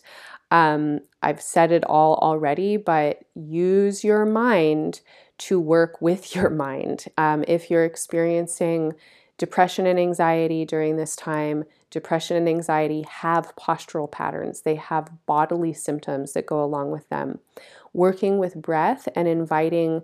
um, 0.51 0.99
I've 1.23 1.41
said 1.41 1.71
it 1.71 1.83
all 1.85 2.15
already, 2.15 2.77
but 2.77 3.23
use 3.35 4.03
your 4.03 4.25
mind 4.25 5.01
to 5.39 5.59
work 5.59 6.01
with 6.01 6.35
your 6.35 6.49
mind. 6.51 7.05
Um, 7.17 7.43
if 7.47 7.71
you're 7.71 7.85
experiencing 7.85 8.93
depression 9.37 9.87
and 9.87 9.97
anxiety 9.97 10.65
during 10.65 10.97
this 10.97 11.15
time, 11.15 11.63
depression 11.89 12.37
and 12.37 12.47
anxiety 12.47 13.03
have 13.09 13.55
postural 13.55 14.11
patterns, 14.11 14.61
they 14.61 14.75
have 14.75 15.11
bodily 15.25 15.73
symptoms 15.73 16.33
that 16.33 16.45
go 16.45 16.63
along 16.63 16.91
with 16.91 17.07
them. 17.09 17.39
Working 17.93 18.37
with 18.37 18.55
breath 18.55 19.07
and 19.15 19.27
inviting 19.27 20.03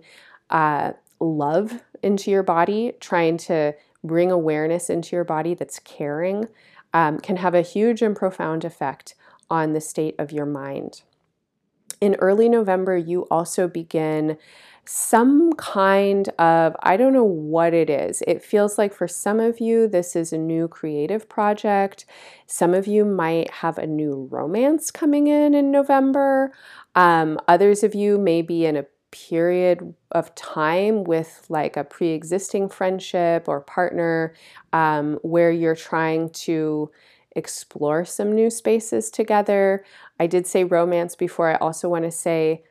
uh, 0.50 0.92
love 1.20 1.82
into 2.02 2.30
your 2.30 2.42
body, 2.42 2.92
trying 3.00 3.36
to 3.38 3.74
bring 4.02 4.30
awareness 4.30 4.90
into 4.90 5.14
your 5.14 5.24
body 5.24 5.54
that's 5.54 5.78
caring, 5.78 6.48
um, 6.94 7.18
can 7.18 7.36
have 7.36 7.54
a 7.54 7.62
huge 7.62 8.02
and 8.02 8.16
profound 8.16 8.64
effect 8.64 9.14
on 9.50 9.72
the 9.72 9.80
state 9.80 10.14
of 10.18 10.32
your 10.32 10.46
mind. 10.46 11.02
In 12.00 12.14
early 12.16 12.48
November, 12.48 12.96
you 12.96 13.26
also 13.30 13.66
begin 13.66 14.38
some 14.84 15.52
kind 15.52 16.30
of, 16.38 16.74
I 16.82 16.96
don't 16.96 17.12
know 17.12 17.22
what 17.22 17.74
it 17.74 17.90
is. 17.90 18.22
It 18.26 18.42
feels 18.42 18.78
like 18.78 18.94
for 18.94 19.06
some 19.06 19.38
of 19.38 19.60
you, 19.60 19.86
this 19.86 20.16
is 20.16 20.32
a 20.32 20.38
new 20.38 20.66
creative 20.66 21.28
project. 21.28 22.06
Some 22.46 22.72
of 22.72 22.86
you 22.86 23.04
might 23.04 23.50
have 23.50 23.76
a 23.76 23.86
new 23.86 24.28
romance 24.30 24.90
coming 24.90 25.26
in 25.26 25.52
in 25.52 25.70
November. 25.70 26.52
Um, 26.94 27.38
others 27.46 27.82
of 27.82 27.94
you 27.94 28.16
may 28.16 28.40
be 28.40 28.64
in 28.64 28.76
a 28.76 28.86
period 29.10 29.94
of 30.12 30.34
time 30.34 31.04
with 31.04 31.44
like 31.48 31.76
a 31.76 31.84
pre 31.84 32.08
existing 32.10 32.70
friendship 32.70 33.46
or 33.46 33.60
partner 33.60 34.34
um, 34.72 35.18
where 35.22 35.50
you're 35.50 35.76
trying 35.76 36.30
to 36.30 36.90
explore 37.38 38.04
some 38.04 38.34
new 38.34 38.50
spaces 38.50 39.10
together. 39.10 39.84
I 40.20 40.26
did 40.26 40.46
say 40.46 40.64
romance 40.64 41.16
before. 41.16 41.50
I 41.50 41.56
also 41.56 41.88
want 41.88 42.04
to 42.04 42.10
say 42.10 42.64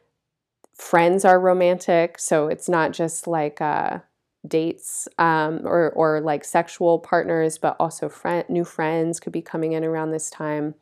friends 0.76 1.26
are 1.26 1.40
romantic. 1.40 2.20
So 2.20 2.48
it's 2.48 2.70
not 2.70 2.92
just 2.92 3.26
like 3.28 3.60
uh, 3.62 4.00
dates 4.48 5.08
um, 5.18 5.62
or, 5.64 5.92
or 5.92 6.22
like 6.22 6.44
sexual 6.46 7.00
partners, 7.00 7.58
but 7.58 7.76
also 7.80 8.10
friend, 8.10 8.46
new 8.50 8.64
friends 8.64 9.20
could 9.20 9.34
be 9.34 9.42
coming 9.42 9.74
in 9.74 9.84
around 9.84 10.12
this 10.12 10.30
time. 10.30 10.76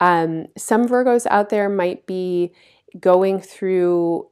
Um, 0.00 0.46
some 0.56 0.88
Virgos 0.88 1.26
out 1.26 1.50
there 1.50 1.68
might 1.68 2.06
be 2.06 2.52
going 2.98 3.40
through 3.40 4.28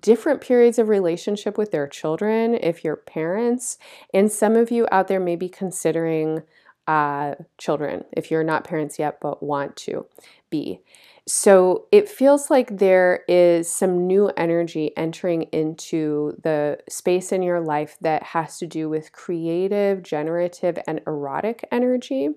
different 0.00 0.40
periods 0.40 0.78
of 0.78 0.88
relationship 0.88 1.56
with 1.56 1.70
their 1.70 1.86
children 1.86 2.54
if 2.54 2.84
you're 2.84 2.96
parents. 2.96 3.78
And 4.12 4.30
some 4.30 4.56
of 4.56 4.70
you 4.70 4.86
out 4.90 5.08
there 5.08 5.20
may 5.20 5.36
be 5.36 5.48
considering 5.48 6.42
uh, 6.90 7.36
children 7.56 8.04
if 8.16 8.32
you're 8.32 8.42
not 8.42 8.64
parents 8.64 8.98
yet 8.98 9.20
but 9.20 9.40
want 9.40 9.76
to 9.76 10.04
be. 10.50 10.80
So 11.28 11.86
it 11.92 12.08
feels 12.08 12.50
like 12.50 12.78
there 12.78 13.22
is 13.28 13.72
some 13.72 14.08
new 14.08 14.32
energy 14.36 14.90
entering 14.96 15.42
into 15.52 16.36
the 16.42 16.78
space 16.88 17.30
in 17.30 17.44
your 17.44 17.60
life 17.60 17.96
that 18.00 18.24
has 18.24 18.58
to 18.58 18.66
do 18.66 18.88
with 18.88 19.12
creative, 19.12 20.02
generative, 20.02 20.80
and 20.88 21.00
erotic 21.06 21.64
energy. 21.70 22.30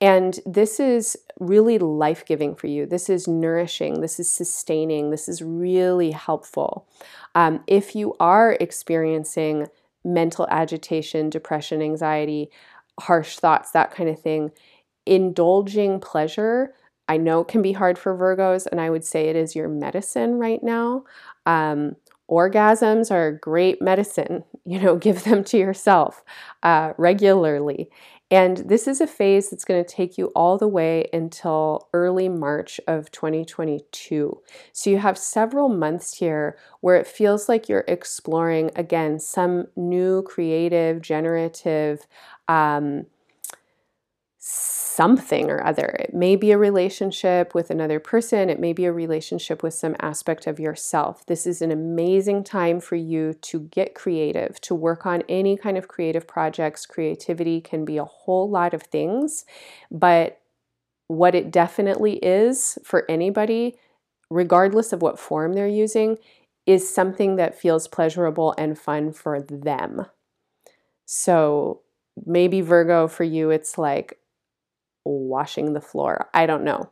And 0.00 0.38
this 0.46 0.78
is 0.78 1.16
really 1.40 1.78
life 1.78 2.24
giving 2.24 2.54
for 2.54 2.68
you. 2.68 2.86
This 2.86 3.10
is 3.10 3.26
nourishing. 3.26 4.02
This 4.02 4.20
is 4.20 4.30
sustaining. 4.30 5.10
This 5.10 5.28
is 5.28 5.42
really 5.42 6.12
helpful. 6.12 6.86
Um, 7.34 7.64
if 7.66 7.96
you 7.96 8.14
are 8.20 8.56
experiencing 8.60 9.66
mental 10.04 10.46
agitation, 10.50 11.28
depression, 11.28 11.82
anxiety, 11.82 12.50
harsh 13.00 13.38
thoughts, 13.38 13.72
that 13.72 13.90
kind 13.92 14.08
of 14.08 14.20
thing, 14.20 14.50
indulging 15.06 16.00
pleasure 16.00 16.74
I 17.10 17.16
know 17.16 17.40
it 17.40 17.48
can 17.48 17.60
be 17.60 17.72
hard 17.72 17.98
for 17.98 18.16
Virgos, 18.16 18.68
and 18.70 18.80
I 18.80 18.88
would 18.88 19.04
say 19.04 19.28
it 19.28 19.34
is 19.34 19.56
your 19.56 19.66
medicine 19.66 20.38
right 20.38 20.62
now. 20.62 21.02
Um, 21.44 21.96
orgasms 22.30 23.10
are 23.10 23.32
great 23.32 23.82
medicine. 23.82 24.44
You 24.66 24.78
know, 24.78 24.96
give 24.96 25.24
them 25.24 25.42
to 25.44 25.58
yourself 25.58 26.22
uh, 26.62 26.92
regularly. 26.96 27.90
And 28.30 28.58
this 28.58 28.86
is 28.86 29.00
a 29.00 29.06
phase 29.06 29.50
that's 29.50 29.64
going 29.64 29.82
to 29.82 29.90
take 29.90 30.16
you 30.16 30.26
all 30.36 30.58
the 30.58 30.68
way 30.68 31.08
until 31.12 31.88
early 31.92 32.28
March 32.28 32.78
of 32.86 33.10
2022. 33.10 34.40
So 34.72 34.90
you 34.90 34.98
have 34.98 35.18
several 35.18 35.68
months 35.70 36.18
here 36.18 36.56
where 36.82 36.94
it 36.94 37.08
feels 37.08 37.48
like 37.48 37.68
you're 37.68 37.84
exploring, 37.88 38.70
again, 38.76 39.18
some 39.18 39.66
new 39.74 40.22
creative, 40.22 41.00
generative, 41.00 42.06
um, 42.50 43.06
something 44.38 45.48
or 45.48 45.64
other. 45.64 45.86
It 46.00 46.12
may 46.12 46.34
be 46.34 46.50
a 46.50 46.58
relationship 46.58 47.54
with 47.54 47.70
another 47.70 48.00
person, 48.00 48.50
it 48.50 48.58
may 48.58 48.72
be 48.72 48.86
a 48.86 48.92
relationship 48.92 49.62
with 49.62 49.72
some 49.72 49.94
aspect 50.00 50.46
of 50.46 50.58
yourself. 50.58 51.24
This 51.26 51.46
is 51.46 51.62
an 51.62 51.70
amazing 51.70 52.42
time 52.42 52.80
for 52.80 52.96
you 52.96 53.34
to 53.34 53.60
get 53.60 53.94
creative, 53.94 54.60
to 54.62 54.74
work 54.74 55.06
on 55.06 55.22
any 55.28 55.56
kind 55.56 55.78
of 55.78 55.88
creative 55.88 56.26
projects. 56.26 56.86
Creativity 56.86 57.60
can 57.60 57.84
be 57.84 57.98
a 57.98 58.04
whole 58.04 58.50
lot 58.50 58.74
of 58.74 58.82
things, 58.82 59.44
but 59.90 60.40
what 61.06 61.34
it 61.34 61.50
definitely 61.50 62.14
is 62.16 62.78
for 62.82 63.04
anybody, 63.08 63.76
regardless 64.28 64.92
of 64.92 65.02
what 65.02 65.18
form 65.18 65.52
they're 65.52 65.68
using, 65.68 66.18
is 66.66 66.92
something 66.92 67.36
that 67.36 67.58
feels 67.58 67.86
pleasurable 67.86 68.54
and 68.58 68.78
fun 68.78 69.12
for 69.12 69.40
them. 69.40 70.06
So, 71.04 71.82
maybe 72.26 72.60
Virgo 72.60 73.08
for 73.08 73.24
you, 73.24 73.50
it's 73.50 73.78
like 73.78 74.18
washing 75.04 75.72
the 75.72 75.80
floor. 75.80 76.28
I 76.34 76.46
don't 76.46 76.64
know. 76.64 76.90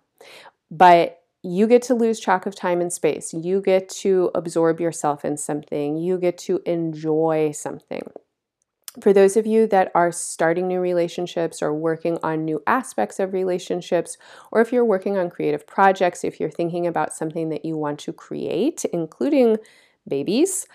But 0.70 1.22
you 1.42 1.66
get 1.66 1.82
to 1.82 1.94
lose 1.94 2.18
track 2.18 2.46
of 2.46 2.54
time 2.54 2.80
and 2.80 2.92
space. 2.92 3.32
You 3.32 3.60
get 3.60 3.88
to 3.90 4.30
absorb 4.34 4.80
yourself 4.80 5.24
in 5.24 5.36
something. 5.36 5.96
You 5.96 6.18
get 6.18 6.36
to 6.38 6.60
enjoy 6.66 7.52
something. 7.52 8.10
For 9.00 9.12
those 9.12 9.36
of 9.36 9.46
you 9.46 9.66
that 9.68 9.92
are 9.94 10.10
starting 10.10 10.66
new 10.66 10.80
relationships 10.80 11.62
or 11.62 11.72
working 11.72 12.18
on 12.22 12.44
new 12.44 12.62
aspects 12.66 13.20
of 13.20 13.32
relationships, 13.32 14.16
or 14.50 14.60
if 14.60 14.72
you're 14.72 14.84
working 14.84 15.16
on 15.16 15.30
creative 15.30 15.66
projects, 15.66 16.24
if 16.24 16.40
you're 16.40 16.50
thinking 16.50 16.86
about 16.86 17.12
something 17.12 17.50
that 17.50 17.64
you 17.64 17.76
want 17.76 18.00
to 18.00 18.12
create, 18.12 18.84
including 18.86 19.58
babies, 20.08 20.66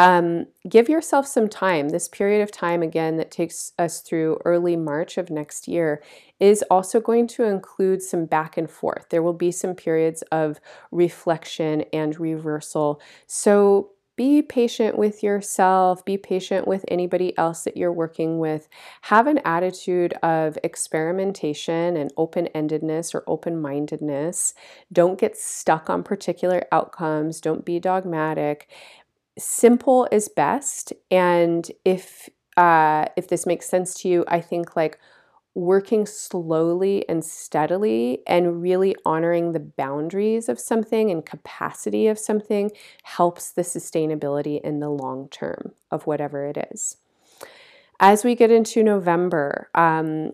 um, 0.00 0.46
give 0.66 0.88
yourself 0.88 1.26
some 1.26 1.46
time. 1.46 1.90
This 1.90 2.08
period 2.08 2.40
of 2.40 2.50
time, 2.50 2.82
again, 2.82 3.18
that 3.18 3.30
takes 3.30 3.72
us 3.78 4.00
through 4.00 4.38
early 4.46 4.74
March 4.74 5.18
of 5.18 5.28
next 5.28 5.68
year, 5.68 6.02
is 6.40 6.64
also 6.70 7.00
going 7.00 7.26
to 7.26 7.44
include 7.44 8.00
some 8.00 8.24
back 8.24 8.56
and 8.56 8.70
forth. 8.70 9.10
There 9.10 9.22
will 9.22 9.34
be 9.34 9.52
some 9.52 9.74
periods 9.74 10.22
of 10.32 10.58
reflection 10.90 11.84
and 11.92 12.18
reversal. 12.18 12.98
So 13.26 13.90
be 14.16 14.42
patient 14.42 14.98
with 14.98 15.22
yourself, 15.22 16.04
be 16.04 16.18
patient 16.18 16.68
with 16.68 16.84
anybody 16.88 17.36
else 17.38 17.64
that 17.64 17.76
you're 17.76 17.90
working 17.90 18.38
with. 18.38 18.68
Have 19.02 19.26
an 19.26 19.40
attitude 19.46 20.12
of 20.22 20.58
experimentation 20.62 21.96
and 21.96 22.12
open 22.18 22.48
endedness 22.54 23.14
or 23.14 23.24
open 23.26 23.60
mindedness. 23.62 24.52
Don't 24.92 25.18
get 25.18 25.38
stuck 25.38 25.88
on 25.88 26.02
particular 26.02 26.66
outcomes, 26.70 27.40
don't 27.40 27.64
be 27.64 27.80
dogmatic 27.80 28.68
simple 29.40 30.08
is 30.12 30.28
best. 30.28 30.92
And 31.10 31.70
if 31.84 32.28
uh, 32.56 33.06
if 33.16 33.28
this 33.28 33.46
makes 33.46 33.68
sense 33.68 33.94
to 33.94 34.08
you, 34.08 34.24
I 34.28 34.40
think 34.40 34.76
like 34.76 34.98
working 35.54 36.06
slowly 36.06 37.08
and 37.08 37.24
steadily 37.24 38.22
and 38.26 38.62
really 38.62 38.94
honoring 39.04 39.52
the 39.52 39.60
boundaries 39.60 40.48
of 40.48 40.60
something 40.60 41.10
and 41.10 41.26
capacity 41.26 42.06
of 42.06 42.18
something 42.18 42.70
helps 43.02 43.52
the 43.52 43.62
sustainability 43.62 44.60
in 44.60 44.80
the 44.80 44.88
long 44.88 45.28
term 45.28 45.72
of 45.90 46.06
whatever 46.06 46.46
it 46.46 46.68
is. 46.70 46.98
As 47.98 48.24
we 48.24 48.34
get 48.34 48.50
into 48.50 48.82
November, 48.82 49.68
um, 49.74 50.32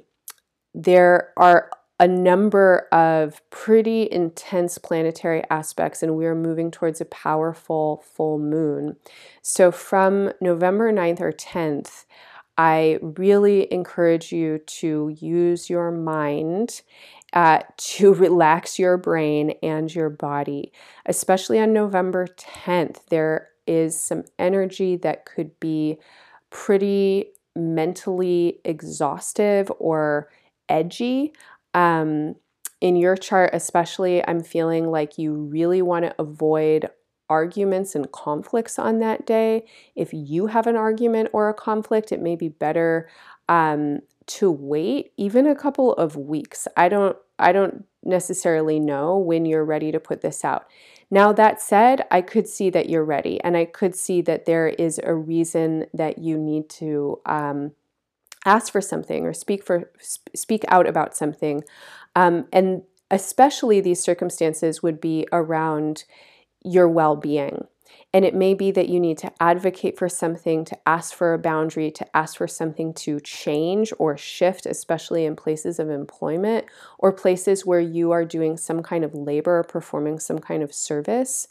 there 0.75 1.33
are 1.37 1.71
a 1.99 2.07
number 2.07 2.89
of 2.93 3.41
pretty 3.51 4.09
intense 4.11 4.77
planetary 4.77 5.43
aspects, 5.51 6.03
and 6.03 6.17
we 6.17 6.27
are 6.27 6.35
moving 6.35 6.71
towards 6.71 7.01
a 7.01 7.07
powerful 7.07 8.05
full 8.15 8.39
moon. 8.39 8.97
So, 9.43 9.71
from 9.73 10.33
November 10.41 10.93
9th 10.93 11.21
or 11.21 11.33
10th, 11.33 12.05
I 12.59 12.99
really 13.03 13.71
encourage 13.73 14.33
you 14.33 14.59
to 14.59 15.15
use 15.19 15.69
your 15.69 15.91
mind 15.91 16.83
uh, 17.33 17.61
to 17.77 18.15
relax 18.27 18.79
your 18.79 18.97
brain 18.97 19.55
and 19.63 19.95
your 19.95 20.11
body. 20.11 20.73
Especially 21.07 21.59
on 21.61 21.73
November 21.73 22.27
10th, 22.27 23.07
there 23.09 23.49
is 23.67 24.01
some 24.01 24.25
energy 24.39 24.97
that 24.97 25.27
could 25.27 25.59
be 25.61 25.99
pretty 26.51 27.27
mentally 27.55 28.61
exhaustive 28.65 29.73
or 29.79 30.29
edgy. 30.69 31.33
Um, 31.77 32.37
in 32.81 32.97
your 32.97 33.17
chart, 33.17 33.51
especially, 33.53 34.27
I'm 34.27 34.43
feeling 34.43 34.91
like 34.91 35.19
you 35.19 35.35
really 35.35 35.83
want 35.83 36.07
to 36.07 36.15
avoid 36.19 36.91
arguments 37.29 37.95
and 37.95 38.11
conflicts 38.13 38.79
on 38.79 38.99
that 39.01 39.27
day. 39.27 39.67
If 39.95 40.13
you 40.13 40.47
have 40.47 40.67
an 40.67 40.77
argument 40.77 41.31
or 41.33 41.49
a 41.49 41.55
conflict, 41.55 42.13
it 42.13 42.21
may 42.21 42.35
be 42.35 42.49
better 42.49 43.09
um, 43.49 44.01
to 44.27 44.51
wait 44.51 45.13
even 45.17 45.47
a 45.47 45.55
couple 45.55 45.93
of 45.95 46.17
weeks. 46.17 46.67
I 46.77 46.89
don't 46.89 47.17
I 47.39 47.53
don't 47.53 47.85
necessarily 48.03 48.81
know 48.81 49.19
when 49.19 49.45
you're 49.45 49.65
ready 49.65 49.93
to 49.93 50.01
put 50.01 50.23
this 50.23 50.45
out. 50.45 50.67
Now 51.11 51.33
that 51.33 51.61
said, 51.61 52.07
I 52.11 52.23
could 52.23 52.49
see 52.49 52.71
that 52.71 52.89
you're 52.89 53.05
ready, 53.05 53.41
and 53.43 53.57
I 53.57 53.67
could 53.67 53.95
see 53.95 54.23
that 54.23 54.47
there 54.47 54.69
is 54.69 55.01
a 55.05 55.15
reason 55.15 55.87
that 55.93 56.19
you 56.19 56.39
need 56.39 56.69
to 56.71 57.21
um, 57.27 57.73
ask 58.47 58.73
for 58.73 58.81
something 58.81 59.27
or 59.27 59.33
speak 59.33 59.63
for 59.63 59.91
speak 60.35 60.65
out 60.69 60.87
about 60.87 61.17
something 61.17 61.63
um, 62.15 62.47
and 62.53 62.83
especially 63.11 63.81
these 63.81 64.01
circumstances 64.01 64.83
would 64.83 65.01
be 65.01 65.27
around 65.33 66.05
your 66.65 66.89
well-being 66.89 67.67
and 68.17 68.25
it 68.25 68.35
may 68.35 68.55
be 68.55 68.71
that 68.71 68.89
you 68.89 68.99
need 68.99 69.19
to 69.19 69.33
advocate 69.41 69.99
for 69.99 70.09
something, 70.09 70.65
to 70.65 70.89
ask 70.89 71.13
for 71.15 71.35
a 71.35 71.39
boundary, 71.39 71.91
to 71.91 72.17
ask 72.17 72.39
for 72.39 72.49
something 72.49 72.95
to 72.95 73.21
change 73.21 73.93
or 73.99 74.17
shift, 74.17 74.65
especially 74.65 75.27
in 75.27 75.37
places 75.37 75.79
of 75.79 75.91
employment 75.91 76.65
or 76.99 77.13
places 77.13 77.67
where 77.67 77.81
you 77.81 78.13
are 78.13 78.25
doing 78.25 78.57
some 78.57 78.83
kind 78.83 79.05
of 79.05 79.15
labor 79.15 79.59
or 79.59 79.65
performing 79.65 80.19
some 80.19 80.39
kind 80.39 80.63
of 80.63 80.73
service. 80.73 81.47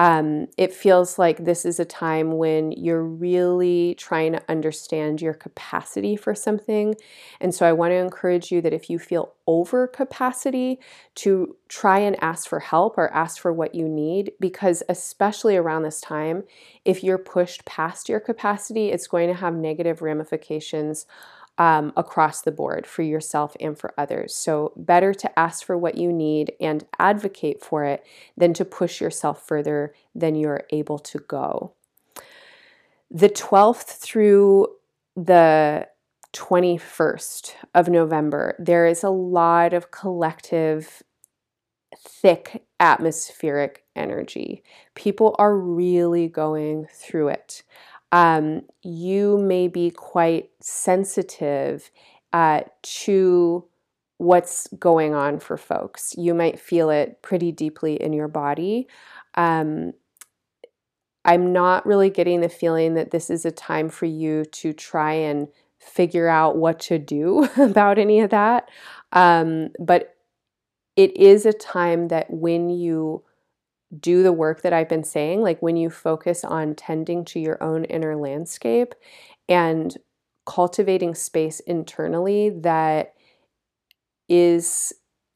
Um, 0.00 0.46
it 0.56 0.72
feels 0.72 1.18
like 1.18 1.44
this 1.44 1.64
is 1.64 1.80
a 1.80 1.84
time 1.84 2.38
when 2.38 2.70
you're 2.70 3.02
really 3.02 3.96
trying 3.98 4.32
to 4.32 4.42
understand 4.48 5.20
your 5.20 5.34
capacity 5.34 6.14
for 6.14 6.36
something. 6.36 6.94
And 7.40 7.52
so 7.52 7.66
I 7.66 7.72
want 7.72 7.90
to 7.90 7.96
encourage 7.96 8.52
you 8.52 8.60
that 8.60 8.72
if 8.72 8.88
you 8.88 9.00
feel 9.00 9.34
over 9.48 9.88
capacity, 9.88 10.78
to 11.16 11.56
try 11.68 11.98
and 11.98 12.22
ask 12.22 12.48
for 12.48 12.60
help 12.60 12.96
or 12.96 13.12
ask 13.12 13.40
for 13.40 13.52
what 13.52 13.74
you 13.74 13.88
need, 13.88 14.30
because 14.38 14.84
especially 14.88 15.56
around 15.56 15.82
this 15.82 16.00
time, 16.00 16.44
if 16.84 17.02
you're 17.02 17.18
pushed 17.18 17.64
past 17.64 18.08
your 18.08 18.20
capacity, 18.20 18.90
it's 18.90 19.08
going 19.08 19.26
to 19.28 19.34
have 19.34 19.54
negative 19.54 20.00
ramifications 20.00 21.06
um, 21.58 21.92
across 21.96 22.40
the 22.42 22.52
board 22.52 22.86
for 22.86 23.02
yourself 23.02 23.56
and 23.60 23.76
for 23.76 23.92
others. 23.98 24.34
So, 24.34 24.72
better 24.76 25.12
to 25.12 25.38
ask 25.38 25.64
for 25.64 25.76
what 25.76 25.98
you 25.98 26.12
need 26.12 26.52
and 26.60 26.86
advocate 26.98 27.62
for 27.62 27.84
it 27.84 28.04
than 28.36 28.54
to 28.54 28.64
push 28.64 29.00
yourself 29.00 29.46
further 29.46 29.92
than 30.14 30.36
you're 30.36 30.64
able 30.70 30.98
to 31.00 31.18
go. 31.18 31.72
The 33.10 33.28
12th 33.28 33.98
through 33.98 34.68
the 35.16 35.88
21st 36.32 37.54
of 37.74 37.88
November, 37.88 38.54
there 38.58 38.86
is 38.86 39.02
a 39.02 39.10
lot 39.10 39.72
of 39.72 39.90
collective, 39.90 41.02
thick 41.96 42.64
atmospheric 42.78 43.84
energy. 43.96 44.62
People 44.94 45.34
are 45.38 45.56
really 45.56 46.28
going 46.28 46.86
through 46.92 47.28
it. 47.28 47.64
Um, 48.12 48.62
you 48.82 49.38
may 49.38 49.68
be 49.68 49.90
quite 49.90 50.50
sensitive 50.60 51.90
uh, 52.32 52.62
to 52.82 53.64
what's 54.18 54.66
going 54.78 55.14
on 55.14 55.38
for 55.38 55.56
folks. 55.56 56.14
You 56.16 56.34
might 56.34 56.58
feel 56.58 56.90
it 56.90 57.22
pretty 57.22 57.52
deeply 57.52 57.94
in 57.94 58.12
your 58.12 58.28
body. 58.28 58.88
Um, 59.34 59.92
I'm 61.24 61.52
not 61.52 61.86
really 61.86 62.10
getting 62.10 62.40
the 62.40 62.48
feeling 62.48 62.94
that 62.94 63.10
this 63.10 63.30
is 63.30 63.44
a 63.44 63.50
time 63.50 63.88
for 63.88 64.06
you 64.06 64.44
to 64.46 64.72
try 64.72 65.12
and 65.12 65.48
figure 65.78 66.28
out 66.28 66.56
what 66.56 66.80
to 66.80 66.98
do 66.98 67.48
about 67.56 67.98
any 67.98 68.20
of 68.20 68.30
that. 68.30 68.68
Um, 69.12 69.68
but 69.78 70.16
it 70.96 71.16
is 71.16 71.46
a 71.46 71.52
time 71.52 72.08
that 72.08 72.26
when 72.30 72.70
you 72.70 73.22
do 73.98 74.22
the 74.22 74.32
work 74.32 74.62
that 74.62 74.72
I've 74.72 74.88
been 74.88 75.04
saying, 75.04 75.42
like 75.42 75.60
when 75.62 75.76
you 75.76 75.90
focus 75.90 76.44
on 76.44 76.74
tending 76.74 77.24
to 77.26 77.40
your 77.40 77.62
own 77.62 77.84
inner 77.84 78.16
landscape 78.16 78.94
and 79.48 79.96
cultivating 80.46 81.14
space 81.14 81.60
internally 81.60 82.50
that 82.50 83.14
is 84.28 84.92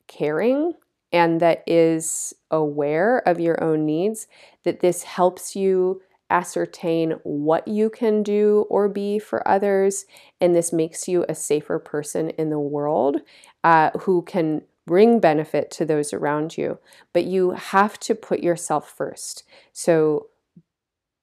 caring 0.06 0.74
and 1.12 1.40
that 1.40 1.62
is 1.66 2.34
aware 2.50 3.18
of 3.26 3.40
your 3.40 3.62
own 3.62 3.84
needs, 3.86 4.26
that 4.64 4.80
this 4.80 5.02
helps 5.02 5.54
you 5.54 6.00
ascertain 6.30 7.10
what 7.24 7.68
you 7.68 7.90
can 7.90 8.22
do 8.22 8.64
or 8.70 8.88
be 8.88 9.18
for 9.18 9.46
others. 9.46 10.06
And 10.40 10.54
this 10.54 10.72
makes 10.72 11.06
you 11.06 11.26
a 11.28 11.34
safer 11.34 11.78
person 11.78 12.30
in 12.30 12.48
the 12.48 12.58
world 12.58 13.18
uh, 13.62 13.90
who 14.00 14.22
can 14.22 14.62
bring 14.86 15.20
benefit 15.20 15.70
to 15.72 15.84
those 15.84 16.12
around 16.12 16.56
you. 16.56 16.78
But 17.12 17.24
you 17.24 17.50
have 17.52 17.98
to 18.00 18.14
put 18.14 18.40
yourself 18.40 18.90
first. 18.90 19.44
So 19.72 20.28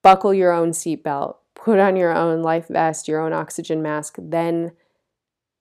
buckle 0.01 0.33
your 0.33 0.51
own 0.51 0.71
seatbelt, 0.71 1.35
put 1.55 1.79
on 1.79 1.95
your 1.95 2.15
own 2.15 2.41
life 2.41 2.67
vest, 2.67 3.07
your 3.07 3.21
own 3.21 3.33
oxygen 3.33 3.81
mask, 3.81 4.15
then 4.17 4.71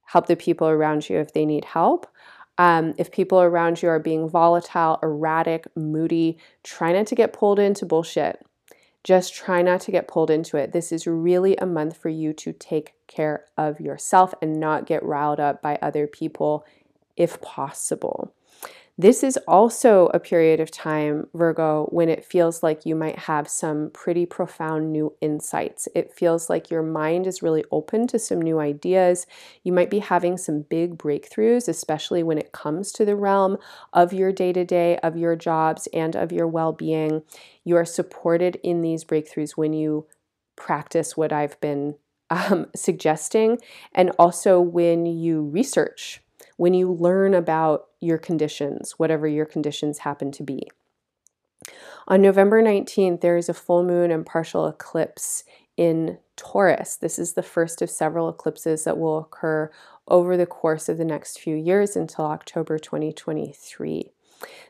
help 0.07 0.27
the 0.27 0.37
people 0.37 0.69
around 0.69 1.09
you 1.09 1.19
if 1.19 1.33
they 1.33 1.45
need 1.45 1.65
help. 1.65 2.07
Um, 2.57 2.95
if 2.99 3.13
people 3.13 3.41
around 3.41 3.83
you 3.83 3.89
are 3.89 4.01
being 4.01 4.29
volatile, 4.29 4.99
erratic, 5.03 5.67
moody, 5.77 6.39
try 6.65 6.93
not 6.93 7.07
to 7.09 7.15
get 7.15 7.33
pulled 7.33 7.59
into 7.59 7.87
bullshit. 7.87 8.45
Just 9.05 9.33
try 9.33 9.63
not 9.63 9.81
to 9.83 9.93
get 9.93 10.09
pulled 10.09 10.31
into 10.31 10.57
it. 10.57 10.73
This 10.73 10.91
is 10.91 11.07
really 11.07 11.57
a 11.57 11.67
month 11.67 11.97
for 11.97 12.09
you 12.09 12.33
to 12.35 12.53
take 12.53 12.95
care 13.07 13.45
of 13.57 13.81
yourself 13.81 14.35
and 14.43 14.59
not 14.59 14.87
get 14.87 15.05
riled 15.05 15.39
up 15.39 15.63
by 15.63 15.79
other 15.81 16.09
people 16.09 16.65
if 17.19 17.41
possible. 17.43 18.33
This 19.01 19.23
is 19.23 19.39
also 19.47 20.07
a 20.13 20.19
period 20.19 20.59
of 20.59 20.73
time, 20.73 21.29
Virgo, 21.33 21.87
when 21.93 22.09
it 22.09 22.25
feels 22.25 22.65
like 22.65 22.85
you 22.85 22.97
might 22.97 23.17
have 23.17 23.47
some 23.47 23.91
pretty 23.95 24.27
profound 24.27 24.93
new 24.93 25.15
insights. 25.21 25.87
It 25.95 26.13
feels 26.13 26.51
like 26.51 26.69
your 26.69 26.83
mind 26.83 27.29
is 27.29 27.41
really 27.41 27.65
open 27.71 28.09
to 28.09 28.19
some 28.19 28.43
new 28.43 28.59
ideas. 28.59 29.25
You 29.63 29.73
might 29.73 29.89
be 29.89 30.01
having 30.01 30.37
some 30.37 30.63
big 30.63 30.99
breakthroughs, 30.99 31.69
especially 31.69 32.25
when 32.25 32.39
it 32.39 32.51
comes 32.51 32.91
to 32.93 33.05
the 33.05 33.15
realm 33.15 33.59
of 33.93 34.13
your 34.13 34.33
day 34.33 34.53
to 34.53 34.65
day, 34.65 34.99
of 34.99 35.17
your 35.17 35.37
jobs, 35.37 35.87
and 35.95 36.17
of 36.17 36.33
your 36.33 36.49
well 36.49 36.73
being. 36.73 37.23
You 37.63 37.77
are 37.77 37.85
supported 37.85 38.57
in 38.65 38.83
these 38.83 39.05
breakthroughs 39.05 39.53
when 39.53 39.75
you 39.75 40.09
practice 40.57 41.17
what 41.17 41.33
I've 41.33 41.61
been 41.61 41.95
um, 42.31 42.67
suggesting, 42.75 43.59
and 43.95 44.11
also 44.19 44.61
when 44.61 45.07
you 45.07 45.43
research 45.43 46.21
when 46.59 46.75
you 46.75 46.93
learn 46.93 47.33
about 47.33 47.87
your 48.01 48.19
conditions, 48.19 48.93
whatever 48.99 49.27
your 49.27 49.47
conditions 49.47 49.99
happen 49.99 50.31
to 50.33 50.43
be. 50.43 50.69
On 52.09 52.21
November 52.21 52.63
19th, 52.63 53.21
there 53.21 53.37
is 53.37 53.49
a 53.49 53.55
full 53.55 53.85
moon 53.85 54.11
and 54.11 54.27
partial 54.27 54.67
eclipse 54.67 55.45
in 55.77 56.19
Taurus. 56.37 56.97
This 56.97 57.19
is 57.19 57.35
the 57.35 57.43
first 57.43 57.81
of 57.81 57.91
several 57.91 58.29
eclipses 58.29 58.85
that 58.85 58.99
will 58.99 59.19
occur 59.19 59.71
over 60.09 60.37
the 60.37 60.47
course 60.47 60.89
of 60.89 60.99
the 60.99 61.05
next 61.05 61.39
few 61.39 61.55
years 61.55 61.95
until 61.95 62.25
October 62.27 62.79
2023. 62.79 64.11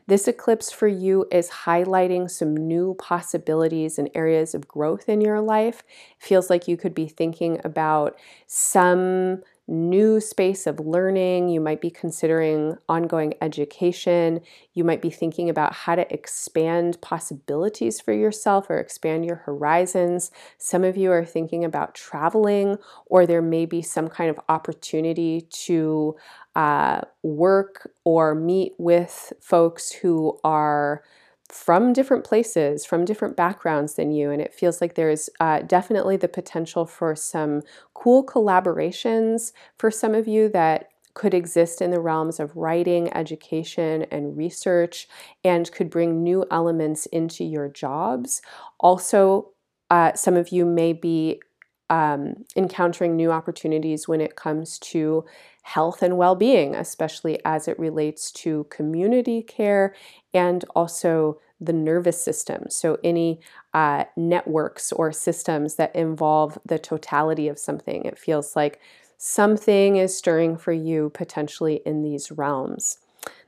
This 0.07 0.27
eclipse 0.27 0.71
for 0.71 0.87
you 0.87 1.25
is 1.31 1.49
highlighting 1.49 2.29
some 2.29 2.55
new 2.55 2.95
possibilities 2.99 3.97
and 3.99 4.09
areas 4.13 4.53
of 4.53 4.67
growth 4.67 5.07
in 5.07 5.21
your 5.21 5.41
life. 5.41 5.83
It 6.19 6.25
feels 6.25 6.49
like 6.49 6.67
you 6.67 6.77
could 6.77 6.95
be 6.95 7.07
thinking 7.07 7.61
about 7.63 8.17
some 8.47 9.43
new 9.69 10.19
space 10.19 10.65
of 10.65 10.79
learning. 10.79 11.49
You 11.49 11.61
might 11.61 11.79
be 11.79 11.91
considering 11.91 12.75
ongoing 12.89 13.35
education. 13.41 14.41
You 14.73 14.83
might 14.83 15.01
be 15.01 15.11
thinking 15.11 15.49
about 15.49 15.73
how 15.73 15.95
to 15.95 16.11
expand 16.11 16.99
possibilities 17.01 18.01
for 18.01 18.11
yourself 18.11 18.69
or 18.69 18.79
expand 18.79 19.25
your 19.25 19.37
horizons. 19.37 20.31
Some 20.57 20.83
of 20.83 20.97
you 20.97 21.11
are 21.11 21.25
thinking 21.25 21.63
about 21.63 21.93
traveling, 21.93 22.77
or 23.05 23.25
there 23.25 23.41
may 23.41 23.65
be 23.65 23.81
some 23.81 24.07
kind 24.07 24.29
of 24.29 24.39
opportunity 24.49 25.41
to 25.65 26.15
uh, 26.55 27.01
work 27.21 27.91
or 28.03 28.33
meet 28.33 28.73
with 28.77 29.31
folks 29.39 29.91
who 29.91 30.39
are 30.43 31.03
from 31.49 31.93
different 31.93 32.23
places, 32.23 32.85
from 32.85 33.05
different 33.05 33.35
backgrounds 33.35 33.95
than 33.95 34.11
you. 34.11 34.29
And 34.31 34.41
it 34.41 34.53
feels 34.53 34.81
like 34.81 34.95
there's 34.95 35.29
uh, 35.39 35.59
definitely 35.61 36.15
the 36.15 36.27
potential 36.27 36.85
for 36.85 37.15
some 37.15 37.63
cool 37.93 38.25
collaborations 38.25 39.51
for 39.77 39.89
some 39.89 40.13
of 40.13 40.27
you 40.27 40.47
that 40.49 40.89
could 41.15 41.33
exist 41.33 41.81
in 41.81 41.91
the 41.91 41.99
realms 41.99 42.39
of 42.39 42.55
writing, 42.55 43.11
education, 43.13 44.05
and 44.11 44.37
research, 44.37 45.07
and 45.43 45.71
could 45.71 45.89
bring 45.89 46.23
new 46.23 46.45
elements 46.51 47.07
into 47.07 47.43
your 47.43 47.67
jobs. 47.67 48.41
Also, 48.79 49.49
uh, 49.89 50.13
some 50.13 50.35
of 50.35 50.49
you 50.49 50.65
may 50.65 50.93
be 50.93 51.41
um, 51.89 52.45
encountering 52.55 53.15
new 53.15 53.31
opportunities 53.31 54.07
when 54.07 54.21
it 54.21 54.35
comes 54.35 54.77
to 54.79 55.25
health 55.69 56.01
and 56.01 56.17
well 56.17 56.35
being, 56.35 56.75
especially 56.75 57.39
as 57.45 57.67
it 57.67 57.77
relates 57.77 58.31
to 58.31 58.65
community 58.71 59.43
care 59.43 59.93
and 60.33 60.65
also 60.75 61.39
the 61.61 61.73
nervous 61.73 62.19
system. 62.19 62.65
So, 62.69 62.97
any 63.03 63.39
uh, 63.73 64.05
networks 64.17 64.91
or 64.91 65.11
systems 65.11 65.75
that 65.75 65.95
involve 65.95 66.57
the 66.65 66.79
totality 66.79 67.47
of 67.47 67.59
something, 67.59 68.03
it 68.05 68.17
feels 68.17 68.55
like 68.55 68.79
something 69.17 69.97
is 69.97 70.17
stirring 70.17 70.57
for 70.57 70.71
you 70.71 71.11
potentially 71.13 71.81
in 71.85 72.01
these 72.01 72.31
realms. 72.31 72.97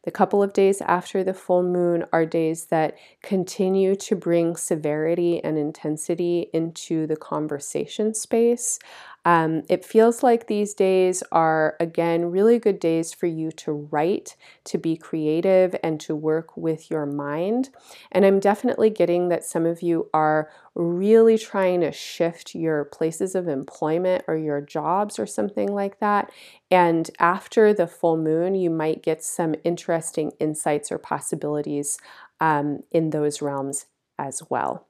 The 0.03 0.12
couple 0.12 0.41
of 0.41 0.53
days 0.53 0.81
after 0.81 1.23
the 1.23 1.34
full 1.34 1.63
moon 1.63 2.05
are 2.12 2.25
days 2.25 2.65
that 2.65 2.97
continue 3.21 3.95
to 3.95 4.15
bring 4.15 4.55
severity 4.55 5.43
and 5.43 5.57
intensity 5.57 6.49
into 6.53 7.05
the 7.05 7.15
conversation 7.15 8.13
space. 8.13 8.79
Um, 9.23 9.63
it 9.69 9.86
feels 9.86 10.23
like 10.23 10.47
these 10.47 10.73
days 10.73 11.21
are, 11.31 11.75
again, 11.79 12.31
really 12.31 12.57
good 12.57 12.79
days 12.79 13.13
for 13.13 13.27
you 13.27 13.51
to 13.51 13.71
write, 13.71 14.36
to 14.65 14.79
be 14.79 14.97
creative, 14.97 15.75
and 15.84 15.99
to 16.01 16.15
work 16.15 16.57
with 16.57 16.89
your 16.89 17.05
mind. 17.05 17.69
And 18.12 18.25
I'm 18.25 18.39
definitely 18.39 18.89
getting 18.89 19.29
that 19.29 19.43
some 19.43 19.65
of 19.65 19.81
you 19.84 20.10
are 20.13 20.49
really 20.73 21.38
trying 21.38 21.81
to 21.81 21.91
shift 21.91 22.55
your 22.55 22.86
places 22.86 23.36
of 23.36 23.47
employment 23.47 24.23
or 24.27 24.38
your 24.38 24.60
jobs 24.62 25.19
or 25.19 25.27
something 25.27 25.71
like 25.71 25.99
that. 25.99 26.31
And 26.71 27.10
after 27.19 27.73
the 27.73 27.88
full 27.88 28.17
moon, 28.17 28.55
you 28.55 28.69
might 28.71 29.03
get 29.03 29.23
some 29.23 29.53
interesting 29.63 30.31
insights 30.39 30.91
or 30.91 30.97
possibilities 30.97 31.99
um, 32.39 32.84
in 32.91 33.12
those 33.12 33.41
realms 33.41 33.86
as 34.17 34.41
well. 34.49 34.88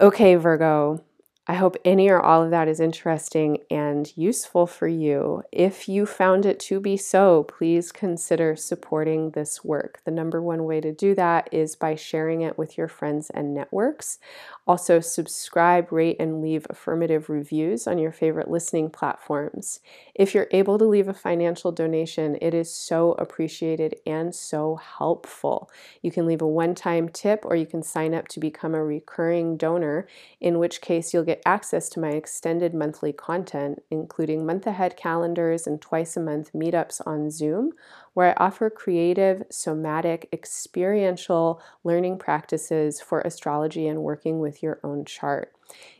Okay, 0.00 0.34
Virgo. 0.36 1.02
I 1.46 1.54
hope 1.54 1.76
any 1.84 2.08
or 2.08 2.20
all 2.20 2.42
of 2.42 2.50
that 2.52 2.68
is 2.68 2.80
interesting 2.80 3.58
and 3.70 4.10
useful 4.16 4.66
for 4.66 4.88
you. 4.88 5.42
If 5.52 5.90
you 5.90 6.06
found 6.06 6.46
it 6.46 6.58
to 6.60 6.80
be 6.80 6.96
so, 6.96 7.42
please 7.42 7.92
consider 7.92 8.56
supporting 8.56 9.32
this 9.32 9.62
work. 9.62 10.00
The 10.06 10.10
number 10.10 10.40
one 10.40 10.64
way 10.64 10.80
to 10.80 10.90
do 10.90 11.14
that 11.16 11.50
is 11.52 11.76
by 11.76 11.96
sharing 11.96 12.40
it 12.40 12.56
with 12.56 12.78
your 12.78 12.88
friends 12.88 13.28
and 13.28 13.54
networks. 13.54 14.18
Also, 14.66 15.00
subscribe, 15.00 15.92
rate, 15.92 16.16
and 16.18 16.40
leave 16.40 16.66
affirmative 16.70 17.28
reviews 17.28 17.86
on 17.86 17.98
your 17.98 18.12
favorite 18.12 18.50
listening 18.50 18.88
platforms. 18.88 19.80
If 20.14 20.34
you're 20.34 20.48
able 20.50 20.78
to 20.78 20.86
leave 20.86 21.08
a 21.08 21.12
financial 21.12 21.72
donation, 21.72 22.38
it 22.40 22.54
is 22.54 22.74
so 22.74 23.12
appreciated 23.18 23.96
and 24.06 24.34
so 24.34 24.76
helpful. 24.76 25.70
You 26.00 26.10
can 26.10 26.24
leave 26.24 26.40
a 26.40 26.48
one 26.48 26.74
time 26.74 27.10
tip 27.10 27.44
or 27.44 27.54
you 27.54 27.66
can 27.66 27.82
sign 27.82 28.14
up 28.14 28.28
to 28.28 28.40
become 28.40 28.74
a 28.74 28.82
recurring 28.82 29.58
donor, 29.58 30.06
in 30.40 30.58
which 30.58 30.80
case 30.80 31.12
you'll 31.12 31.24
get 31.34 31.42
access 31.44 31.88
to 31.90 32.00
my 32.00 32.10
extended 32.10 32.72
monthly 32.72 33.12
content, 33.12 33.82
including 33.90 34.46
month 34.46 34.66
ahead 34.66 34.96
calendars 34.96 35.66
and 35.66 35.80
twice 35.80 36.16
a 36.16 36.20
month 36.20 36.52
meetups 36.52 37.00
on 37.06 37.30
Zoom 37.30 37.72
where 38.14 38.30
I 38.30 38.44
offer 38.44 38.70
creative, 38.70 39.42
somatic, 39.50 40.28
experiential 40.32 41.60
learning 41.82 42.18
practices 42.18 43.00
for 43.00 43.20
astrology 43.20 43.88
and 43.88 44.02
working 44.02 44.38
with 44.38 44.62
your 44.62 44.78
own 44.84 45.04
chart. 45.04 45.52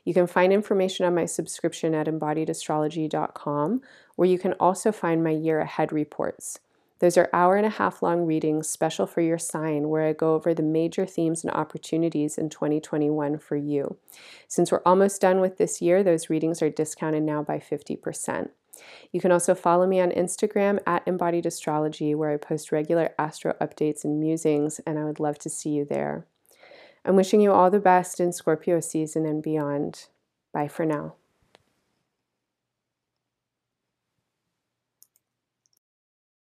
You 0.05 0.15
can 0.15 0.29
find 0.29 0.53
information 0.53 1.05
on 1.07 1.15
my 1.15 1.27
subscription 1.27 1.95
at 1.95 2.07
embodiedastrology.com, 2.07 3.83
where 4.15 4.29
you 4.29 4.39
can 4.39 4.53
also 4.55 4.93
find 4.93 5.25
my 5.25 5.31
year 5.31 5.59
ahead 5.61 5.93
reports. 5.93 6.61
Those 7.05 7.19
are 7.19 7.29
hour 7.35 7.57
and 7.57 7.67
a 7.67 7.69
half 7.69 8.01
long 8.01 8.25
readings 8.25 8.67
special 8.67 9.07
for 9.07 9.21
your 9.21 9.37
sign, 9.37 9.91
where 9.91 10.07
I 10.07 10.15
go 10.15 10.35
over 10.35 10.55
the 10.55 10.63
major 10.63 11.05
themes 11.05 11.45
and 11.45 11.53
opportunities 11.53 12.39
in 12.39 12.49
2021 12.49 13.41
for 13.41 13.57
you. 13.57 13.99
Since 14.49 14.73
we're 14.73 14.81
almost 14.87 15.21
done 15.21 15.43
with 15.43 15.59
this 15.59 15.83
year, 15.83 16.03
those 16.03 16.31
readings 16.31 16.63
are 16.63 16.71
discounted 16.71 17.23
now 17.23 17.43
by 17.43 17.59
50%. 17.59 18.49
You 19.13 19.21
can 19.21 19.33
also 19.33 19.55
follow 19.55 19.87
me 19.87 20.01
on 20.01 20.13
Instagram 20.13 20.79
at 20.87 21.07
Embodied 21.07 21.45
Astrology, 21.45 22.15
where 22.15 22.31
I 22.31 22.39
post 22.39 22.73
regular 22.73 23.11
astro 23.19 23.53
updates 23.61 24.05
and 24.05 24.19
musings, 24.19 24.81
and 24.87 24.99
I 24.99 25.05
would 25.05 25.21
love 25.21 25.39
to 25.41 25.51
see 25.51 25.73
you 25.73 25.85
there. 25.85 26.27
I'm 27.05 27.17
wishing 27.17 27.43
you 27.43 27.53
all 27.53 27.71
the 27.71 27.81
best 27.81 28.19
in 28.19 28.33
Scorpio 28.33 28.81
season 28.81 29.27
and 29.27 29.43
beyond. 29.43 30.07
Bye 30.55 30.69
for 30.69 30.87
now. 30.87 31.17